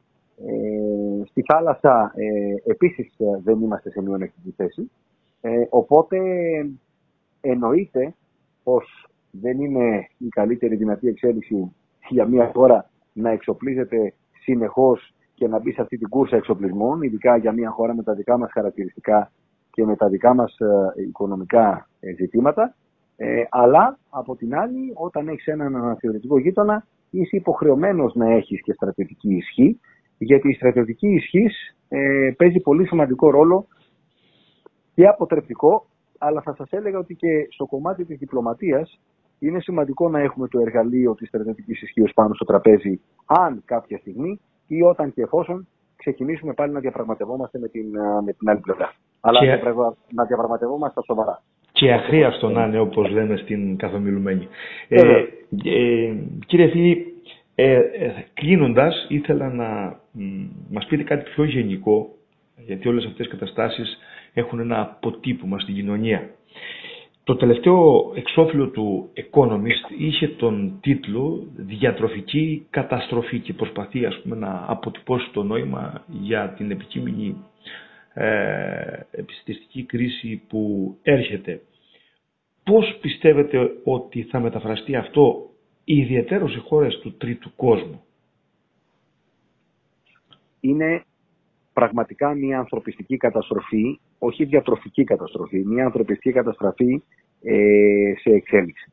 Ε, 0.46 1.24
στη 1.26 1.42
θάλασσα 1.42 2.12
ε, 2.14 2.70
επίσης 2.70 3.14
δεν 3.42 3.60
είμαστε 3.60 3.90
σε 3.90 4.02
μειονεκτική 4.02 4.54
θέση. 4.56 4.90
Ε, 5.40 5.66
οπότε 5.68 6.18
εννοείται 7.40 8.14
πως 8.62 9.08
δεν 9.30 9.60
είναι 9.60 10.08
η 10.18 10.28
καλύτερη 10.28 10.76
δυνατή 10.76 11.08
εξέλιξη 11.08 11.74
για 12.08 12.26
μια 12.26 12.50
χώρα 12.54 12.90
να 13.12 13.30
εξοπλίζεται 13.30 14.14
συνεχώς 14.42 15.14
και 15.40 15.48
να 15.48 15.58
μπει 15.58 15.72
σε 15.72 15.80
αυτή 15.80 15.96
την 15.98 16.08
κούρσα 16.08 16.36
εξοπλισμών, 16.36 17.02
ειδικά 17.02 17.36
για 17.36 17.52
μια 17.52 17.70
χώρα 17.70 17.94
με 17.94 18.02
τα 18.02 18.14
δικά 18.14 18.38
μας 18.38 18.50
χαρακτηριστικά 18.52 19.30
και 19.70 19.84
με 19.84 19.96
τα 19.96 20.08
δικά 20.08 20.34
μας 20.34 20.56
ε, 20.58 21.02
οικονομικά 21.08 21.88
ε, 22.00 22.14
ζητήματα. 22.14 22.74
Ε, 23.16 23.42
αλλά 23.50 23.98
από 24.10 24.36
την 24.36 24.54
άλλη, 24.54 24.92
όταν 24.94 25.28
έχεις 25.28 25.46
έναν 25.46 25.76
αναθεωρητικό 25.76 26.38
γείτονα, 26.38 26.86
είσαι 27.10 27.36
υποχρεωμένος 27.36 28.14
να 28.14 28.32
έχεις 28.32 28.62
και 28.62 28.72
στρατιωτική 28.72 29.34
ισχύ, 29.34 29.80
γιατί 30.18 30.48
η 30.48 30.54
στρατιωτική 30.54 31.08
ισχύ 31.08 31.46
ε, 31.88 32.30
παίζει 32.36 32.60
πολύ 32.60 32.86
σημαντικό 32.86 33.30
ρόλο 33.30 33.66
και 34.94 35.06
αποτρεπτικό, 35.06 35.86
αλλά 36.18 36.40
θα 36.40 36.54
σας 36.54 36.70
έλεγα 36.70 36.98
ότι 36.98 37.14
και 37.14 37.46
στο 37.50 37.66
κομμάτι 37.66 38.04
της 38.04 38.18
διπλωματίας 38.18 39.00
είναι 39.38 39.60
σημαντικό 39.60 40.08
να 40.08 40.20
έχουμε 40.20 40.48
το 40.48 40.60
εργαλείο 40.60 41.14
της 41.14 41.28
στρατιωτικής 41.28 41.82
ισχύω 41.82 42.06
πάνω 42.14 42.34
στο 42.34 42.44
τραπέζι, 42.44 43.00
αν 43.26 43.62
κάποια 43.64 43.98
στιγμή 43.98 44.40
ή 44.76 44.82
όταν 44.82 45.12
και 45.14 45.22
εφόσον 45.22 45.66
ξεκινήσουμε 45.96 46.52
πάλι 46.52 46.72
να 46.72 46.80
διαπραγματευόμαστε 46.80 47.58
με 47.58 47.68
την, 47.68 47.86
με 48.24 48.32
την 48.32 48.48
άλλη 48.48 48.60
πλευρά. 48.60 48.94
Αλλά 49.20 49.40
και... 49.40 49.46
να 50.14 50.24
διαπραγματευόμαστε 50.24 51.00
σοβαρά. 51.04 51.42
Και 51.72 51.92
αχρίαστο 51.92 52.48
να 52.48 52.64
είναι 52.64 52.78
όπως 52.78 53.10
λέμε 53.10 53.36
στην 53.36 53.76
καθομιλουμένη. 53.76 54.48
Ε, 54.88 55.00
ε, 55.64 56.14
κύριε 56.46 56.68
Φίλη, 56.68 57.14
ε, 57.54 57.74
ε, 57.74 58.24
κλείνοντας 58.34 59.06
ήθελα 59.08 59.48
να 59.48 60.00
μας 60.70 60.86
πείτε 60.86 61.02
κάτι 61.02 61.30
πιο 61.30 61.44
γενικό 61.44 62.08
γιατί 62.56 62.88
όλες 62.88 63.04
αυτές 63.04 63.26
οι 63.26 63.28
καταστάσεις 63.28 63.98
έχουν 64.34 64.60
ένα 64.60 64.80
αποτύπωμα 64.80 65.58
στην 65.58 65.74
κοινωνία. 65.74 66.30
Το 67.30 67.36
τελευταίο 67.36 68.12
εξώφυλλο 68.14 68.68
του 68.68 69.10
Economist 69.14 69.98
είχε 69.98 70.28
τον 70.28 70.78
τίτλο 70.80 71.46
«Διατροφική 71.56 72.66
καταστροφή» 72.70 73.38
και 73.38 73.52
προσπαθεί 73.52 74.06
ας 74.06 74.20
πούμε, 74.22 74.36
να 74.36 74.64
αποτυπώσει 74.66 75.30
το 75.32 75.42
νόημα 75.42 76.04
για 76.06 76.48
την 76.56 76.70
επικείμενη 76.70 77.36
ε, 78.14 79.00
επιστηστική 79.10 79.84
κρίση 79.84 80.42
που 80.48 80.96
έρχεται. 81.02 81.60
Πώς 82.64 82.98
πιστεύετε 83.00 83.70
ότι 83.84 84.22
θα 84.22 84.40
μεταφραστεί 84.40 84.96
αυτό 84.96 85.50
ιδιαίτερο 85.84 86.48
σε 86.48 86.58
χώρες 86.58 86.98
του 86.98 87.16
τρίτου 87.16 87.50
κόσμου; 87.56 88.02
Είναι 90.60 91.04
πραγματικά 91.72 92.34
μια 92.34 92.58
ανθρωπιστική 92.58 93.16
καταστροφή, 93.16 94.00
όχι 94.18 94.44
διατροφική 94.44 95.04
καταστροφή, 95.04 95.64
μια 95.66 95.84
ανθρωπιστική 95.84 96.32
καταστροφή 96.32 97.02
ε, 97.42 98.12
σε 98.16 98.30
εξέλιξη. 98.30 98.92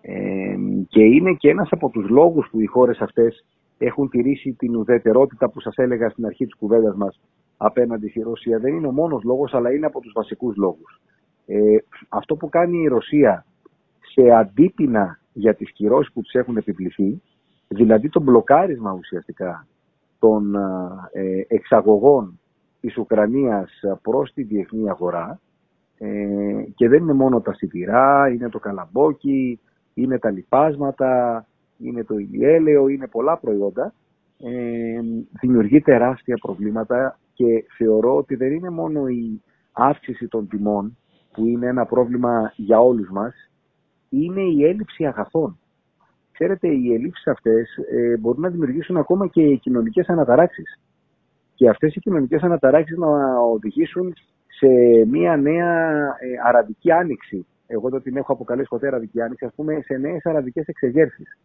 Ε, 0.00 0.56
και 0.88 1.02
είναι 1.02 1.32
και 1.32 1.50
ένας 1.50 1.68
από 1.70 1.88
τους 1.88 2.08
λόγους 2.08 2.48
που 2.50 2.60
οι 2.60 2.66
χώρες 2.66 2.98
αυτές 2.98 3.44
έχουν 3.78 4.08
τηρήσει 4.08 4.52
την 4.52 4.76
ουδετερότητα 4.76 5.50
που 5.50 5.60
σας 5.60 5.76
έλεγα 5.76 6.08
στην 6.08 6.26
αρχή 6.26 6.44
της 6.44 6.54
κουβέντας 6.54 6.96
μας 6.96 7.20
απέναντι 7.56 8.08
στη 8.08 8.20
Ρωσία. 8.20 8.58
Δεν 8.58 8.74
είναι 8.74 8.86
ο 8.86 8.92
μόνος 8.92 9.22
λόγος, 9.22 9.54
αλλά 9.54 9.72
είναι 9.72 9.86
από 9.86 10.00
τους 10.00 10.12
βασικούς 10.14 10.56
λόγους. 10.56 11.00
Ε, 11.46 11.76
αυτό 12.08 12.36
που 12.36 12.48
κάνει 12.48 12.78
η 12.78 12.86
Ρωσία 12.86 13.44
σε 14.00 14.30
αντίπεινα 14.30 15.20
για 15.32 15.54
τις 15.54 15.72
κυρώσεις 15.72 16.12
που 16.12 16.20
τους 16.20 16.32
έχουν 16.32 16.56
επιβληθεί, 16.56 17.22
δηλαδή 17.68 18.08
το 18.08 18.20
μπλοκάρισμα 18.20 18.92
ουσιαστικά 18.92 19.66
των 20.18 20.54
ε, 21.12 21.44
εξαγωγών 21.48 22.40
της 22.80 22.96
Ουκρανίας 22.96 23.70
προς 24.02 24.32
τη 24.32 24.42
διεθνή 24.42 24.88
αγορά 24.90 25.40
ε, 25.98 26.64
και 26.74 26.88
δεν 26.88 27.02
είναι 27.02 27.12
μόνο 27.12 27.40
τα 27.40 27.54
σιδηρά, 27.54 28.28
είναι 28.28 28.48
το 28.48 28.58
καλαμπόκι, 28.58 29.60
είναι 29.94 30.18
τα 30.18 30.30
λιπάσματα, 30.30 31.46
είναι 31.78 32.04
το 32.04 32.18
ηλιέλαιο, 32.18 32.88
είναι 32.88 33.06
πολλά 33.06 33.36
προϊόντα, 33.36 33.92
ε, 34.38 35.00
δημιουργεί 35.40 35.80
τεράστια 35.80 36.36
προβλήματα 36.36 37.18
και 37.32 37.64
θεωρώ 37.76 38.16
ότι 38.16 38.34
δεν 38.34 38.52
είναι 38.52 38.70
μόνο 38.70 39.06
η 39.06 39.42
αύξηση 39.72 40.28
των 40.28 40.48
τιμών 40.48 40.96
που 41.32 41.46
είναι 41.46 41.66
ένα 41.66 41.86
πρόβλημα 41.86 42.52
για 42.56 42.80
όλους 42.80 43.08
μας, 43.10 43.34
είναι 44.08 44.40
η 44.40 44.64
έλλειψη 44.64 45.06
αγαθών. 45.06 45.58
Ξέρετε, 46.32 46.68
οι 46.68 46.94
ελλείψεις 46.94 47.26
αυτές 47.26 47.76
ε, 47.90 48.16
μπορούν 48.16 48.40
να 48.40 48.48
δημιουργήσουν 48.48 48.96
ακόμα 48.96 49.26
και 49.26 49.56
κοινωνικές 49.56 50.08
αναταράξεις. 50.08 50.80
Και 51.54 51.68
αυτές 51.68 51.94
οι 51.94 52.00
κοινωνικές 52.00 52.42
αναταράξεις 52.42 52.96
να 52.96 53.38
οδηγήσουν 53.38 54.14
σε 54.58 54.68
μια 55.10 55.36
νέα 55.36 55.98
ε, 55.98 56.28
αραβική 56.46 56.92
άνοιξη. 56.92 57.46
Εγώ 57.66 57.88
δεν 57.88 58.02
την 58.02 58.16
έχω 58.16 58.32
αποκαλέσει 58.32 58.68
ποτέ 58.68 58.86
αραβική 58.86 59.20
άνοιξη, 59.20 59.44
ας 59.44 59.54
πούμε 59.54 59.80
σε 59.82 59.96
νέες 59.96 60.26
αραβικές 60.26 60.66
εξεγέρσεις 60.66 61.38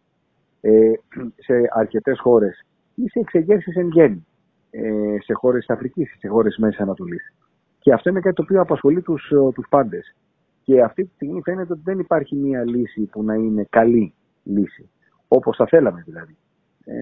ε, 0.60 0.92
σε 1.46 1.54
αρκετές 1.70 2.20
χώρες 2.20 2.64
ή 2.94 3.08
σε 3.08 3.18
εξεγέρσεις 3.18 3.76
εν 3.76 3.88
γέννη 3.88 4.26
ε, 4.70 5.16
σε 5.20 5.32
χώρες 5.32 5.66
της 5.66 5.74
Αφρικής, 5.74 6.16
σε 6.18 6.28
χώρες 6.28 6.56
Μέσης 6.56 6.80
Ανατολής. 6.80 7.32
Και 7.78 7.92
αυτό 7.92 8.10
είναι 8.10 8.20
κάτι 8.20 8.34
το 8.34 8.42
οποίο 8.42 8.60
απασχολεί 8.60 9.02
τους, 9.02 9.30
ε, 9.30 9.52
τους 9.54 9.66
πάντες. 9.68 10.14
Και 10.62 10.82
αυτή 10.82 11.04
τη 11.04 11.14
στιγμή 11.14 11.40
φαίνεται 11.42 11.72
ότι 11.72 11.82
δεν 11.84 11.98
υπάρχει 11.98 12.36
μία 12.36 12.64
λύση 12.64 13.02
που 13.02 13.22
να 13.22 13.34
είναι 13.34 13.66
καλή 13.70 14.14
λύση. 14.42 14.90
Όπως 15.28 15.56
θα 15.56 15.66
θέλαμε 15.66 16.02
δηλαδή. 16.06 16.36
Ε, 16.84 16.94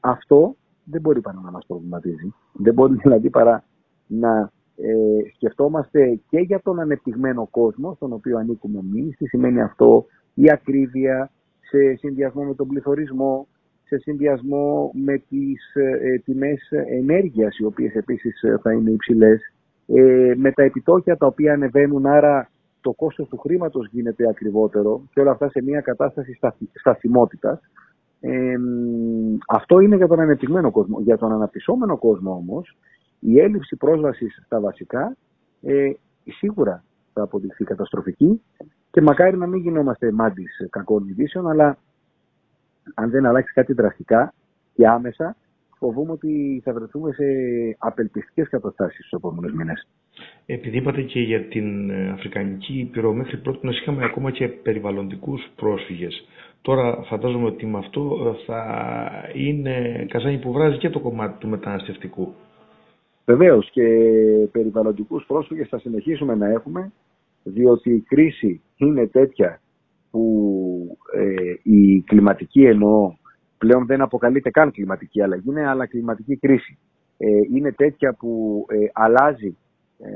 αυτό 0.00 0.56
δεν 0.84 1.00
μπορεί 1.00 1.20
παρά 1.20 1.40
να 1.44 1.50
μας 1.50 1.66
προβληματίζει. 1.66 2.34
Δεν 2.52 2.74
μπορεί 2.74 2.94
δηλαδή 2.94 3.30
παρά 3.30 3.64
να 4.06 4.50
ε, 4.76 5.30
σκεφτόμαστε 5.34 6.20
και 6.28 6.38
για 6.38 6.60
τον 6.60 6.80
ανεπτυγμένο 6.80 7.48
κόσμο 7.50 7.94
στον 7.94 8.12
οποίο 8.12 8.38
ανήκουμε 8.38 8.78
εμείς. 8.78 9.16
Τι 9.16 9.26
σημαίνει 9.26 9.60
αυτό 9.60 10.06
η 10.34 10.50
ακρίβεια 10.50 11.30
σε 11.60 11.94
συνδυασμό 11.98 12.42
με 12.42 12.54
τον 12.54 12.68
πληθωρισμό, 12.68 13.46
σε 13.84 13.98
συνδυασμό 13.98 14.90
με 14.94 15.18
τις 15.28 15.74
ε, 15.74 16.18
τιμές 16.24 16.70
ενέργειας 16.90 17.58
οι 17.58 17.64
οποίες 17.64 17.94
επίσης 17.94 18.40
θα 18.62 18.72
είναι 18.72 18.90
υψηλές 18.90 19.40
ε, 19.86 20.32
με 20.36 20.52
τα 20.52 20.62
επιτόκια 20.62 21.16
τα 21.16 21.26
οποία 21.26 21.52
ανεβαίνουν, 21.52 22.06
άρα 22.06 22.50
το 22.80 22.92
κόστος 22.92 23.28
του 23.28 23.38
χρήματος 23.38 23.88
γίνεται 23.90 24.28
ακριβότερο 24.28 25.02
και 25.12 25.20
όλα 25.20 25.30
αυτά 25.30 25.48
σε 25.48 25.62
μια 25.62 25.80
κατάσταση 25.80 26.38
σταθιμότητας. 26.72 27.60
Ε, 28.20 28.54
αυτό 29.48 29.80
είναι 29.80 29.96
για 29.96 30.06
τον 30.06 30.20
ανεπτυγμένο 30.20 30.70
κόσμο. 30.70 31.00
Για 31.00 31.18
τον 31.18 31.32
αναπτυσσόμενο 31.32 31.98
κόσμο 31.98 32.32
όμως, 32.32 32.76
η 33.24 33.40
έλλειψη 33.40 33.76
πρόσβασης 33.76 34.42
στα 34.44 34.60
βασικά 34.60 35.16
ε, 35.62 35.90
σίγουρα 36.24 36.84
θα 37.12 37.22
αποδειχθεί 37.22 37.64
καταστροφική 37.64 38.42
και 38.90 39.00
μακάρι 39.00 39.36
να 39.36 39.46
μην 39.46 39.60
γινόμαστε 39.60 40.12
μάντις 40.12 40.66
κακών 40.70 41.08
ειδήσεων, 41.08 41.48
αλλά 41.48 41.78
αν 42.94 43.10
δεν 43.10 43.26
αλλάξει 43.26 43.52
κάτι 43.52 43.72
δραστικά 43.72 44.34
και 44.74 44.88
άμεσα, 44.88 45.36
φοβούμαι 45.78 46.12
ότι 46.12 46.60
θα 46.64 46.72
βρεθούμε 46.72 47.12
σε 47.12 47.24
απελπιστικές 47.78 48.48
καταστάσεις 48.48 48.98
στους 48.98 49.18
επόμενους 49.18 49.52
μήνες. 49.52 49.88
Επειδή 50.46 50.76
είπατε 50.76 51.02
και 51.02 51.20
για 51.20 51.48
την 51.48 51.90
ε, 51.90 52.10
Αφρικανική 52.10 52.78
Ήπειρο, 52.78 53.12
μέχρι 53.12 53.36
πρώτη 53.36 53.66
να 53.66 53.72
είχαμε 53.72 54.04
ακόμα 54.04 54.30
και 54.30 54.48
περιβαλλοντικούς 54.48 55.50
πρόσφυγες. 55.56 56.26
Τώρα 56.62 57.02
φαντάζομαι 57.02 57.46
ότι 57.46 57.66
με 57.66 57.78
αυτό 57.78 58.34
ε, 58.40 58.44
θα 58.44 58.62
είναι 59.34 60.06
καζάνι 60.08 60.38
που 60.38 60.52
βράζει 60.52 60.78
και 60.78 60.90
το 60.90 61.00
κομμάτι 61.00 61.38
του 61.38 61.48
μεταναστευτικού. 61.48 62.34
Βεβαίως 63.24 63.70
και 63.70 63.82
περιβαλλοντικούς 64.52 65.24
πρόσφυγες 65.26 65.68
θα 65.68 65.78
συνεχίσουμε 65.78 66.34
να 66.34 66.48
έχουμε, 66.48 66.92
διότι 67.42 67.90
η 67.90 68.00
κρίση 68.00 68.62
είναι 68.76 69.06
τέτοια 69.06 69.60
που 70.10 70.98
ε, 71.14 71.54
η 71.62 72.00
κλιματική 72.00 72.64
εννοώ 72.64 73.14
πλέον 73.58 73.86
δεν 73.86 74.00
αποκαλείται 74.00 74.50
καν 74.50 74.70
κλιματική 74.70 75.22
αλλαγή, 75.22 75.48
είναι 75.48 75.68
αλλά 75.68 75.86
κλιματική 75.86 76.36
κρίση. 76.36 76.78
Ε, 77.16 77.26
είναι 77.54 77.72
τέτοια 77.72 78.14
που 78.14 78.64
ε, 78.68 78.76
αλλάζει 78.92 79.56
ε, 79.98 80.10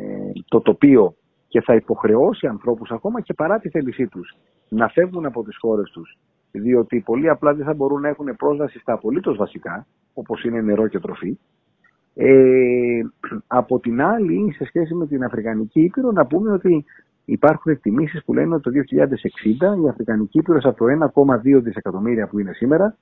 το 0.49 0.61
τοπίο 0.61 1.16
και 1.49 1.61
θα 1.61 1.75
υποχρεώσει 1.75 2.47
ανθρώπους 2.47 2.90
ακόμα 2.90 3.21
και 3.21 3.35
παρά 3.35 3.59
τη 3.59 3.69
θέλησή 3.69 4.07
τους 4.07 4.37
να 4.69 4.88
φεύγουν 4.88 5.27
από 5.27 5.45
τις 5.45 5.57
χώρες 5.61 5.90
τους 5.90 6.19
διότι 6.53 7.01
πολύ 7.01 7.29
απλά 7.29 7.55
δεν 7.55 7.64
θα 7.64 7.75
μπορούν 7.75 8.01
να 8.01 8.09
έχουν 8.09 8.37
πρόσβαση 8.37 8.79
στα 8.79 8.92
απολύτως 8.92 9.37
βασικά 9.37 9.87
όπως 10.14 10.45
είναι 10.45 10.61
νερό 10.61 10.88
και 10.88 10.99
τροφή. 10.99 11.38
Ε, 12.18 13.00
από 13.46 13.79
την 13.79 14.02
άλλη, 14.02 14.52
σε 14.52 14.64
σχέση 14.64 14.94
με 14.94 15.07
την 15.07 15.24
Αφρικανική 15.24 15.81
Ήπειρο, 15.81 16.12
να 16.12 16.26
πούμε 16.26 16.50
ότι 16.50 16.85
υπάρχουν 17.24 17.72
εκτιμήσεις 17.72 18.24
που 18.24 18.35
λένε 18.35 18.55
ότι 18.55 18.62
το 18.62 18.96
2060 19.79 19.85
η 19.85 19.88
Αφρικανική 19.88 20.38
Ήπειρος 20.38 20.64
από 20.64 20.76
το 20.76 21.11
1,2 21.55 21.62
δισεκατομμύρια 21.62 22.26
που 22.26 22.38
είναι 22.38 22.52
σήμερα 22.52 22.96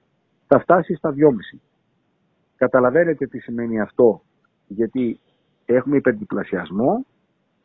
θα 0.46 0.60
φτάσει 0.60 0.94
στα 0.94 1.10
2,5. 1.10 1.58
Καταλαβαίνετε 2.56 3.26
τι 3.26 3.38
σημαίνει 3.38 3.80
αυτό, 3.80 4.22
γιατί 4.66 5.18
έχουμε 5.64 5.96
υπερδιπλασιασμό 5.96 7.06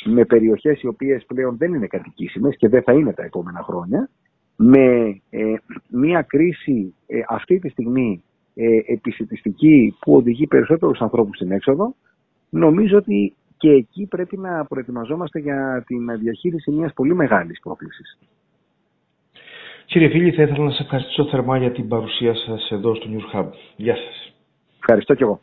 με 0.05 0.25
περιοχές 0.25 0.81
οι 0.81 0.87
οποίες 0.87 1.25
πλέον 1.25 1.57
δεν 1.57 1.73
είναι 1.73 1.87
κατοικήσιμες 1.87 2.55
και 2.57 2.69
δεν 2.69 2.83
θα 2.83 2.93
είναι 2.93 3.13
τα 3.13 3.23
επόμενα 3.23 3.63
χρόνια, 3.63 4.09
με 4.55 5.21
ε, 5.29 5.53
μια 5.87 6.21
κρίση 6.21 6.93
ε, 7.07 7.19
αυτή 7.27 7.59
τη 7.59 7.69
στιγμή 7.69 8.23
ε, 8.61 8.93
επισητιστική 8.93 9.95
που 9.99 10.15
οδηγεί 10.15 10.47
περισσότερους 10.47 10.99
ανθρώπους 10.99 11.35
στην 11.35 11.51
έξοδο, 11.51 11.95
νομίζω 12.49 12.97
ότι 12.97 13.33
και 13.57 13.69
εκεί 13.69 14.05
πρέπει 14.05 14.37
να 14.37 14.65
προετοιμαζόμαστε 14.65 15.39
για 15.39 15.83
την 15.87 16.19
διαχείριση 16.19 16.71
μιας 16.71 16.93
πολύ 16.93 17.15
μεγάλης 17.15 17.59
πρόκλησης. 17.59 18.17
Κύριε 19.85 20.09
Φίλη, 20.09 20.31
θα 20.31 20.41
ήθελα 20.41 20.63
να 20.63 20.69
σας 20.69 20.79
ευχαριστήσω 20.79 21.25
θερμά 21.25 21.57
για 21.57 21.71
την 21.71 21.87
παρουσία 21.87 22.35
σας 22.35 22.69
εδώ 22.71 22.95
στο 22.95 23.05
News 23.09 23.35
Hub. 23.39 23.49
Γεια 23.75 23.95
σας. 23.95 24.33
Ευχαριστώ 24.79 25.13
και 25.13 25.23
εγώ. 25.23 25.39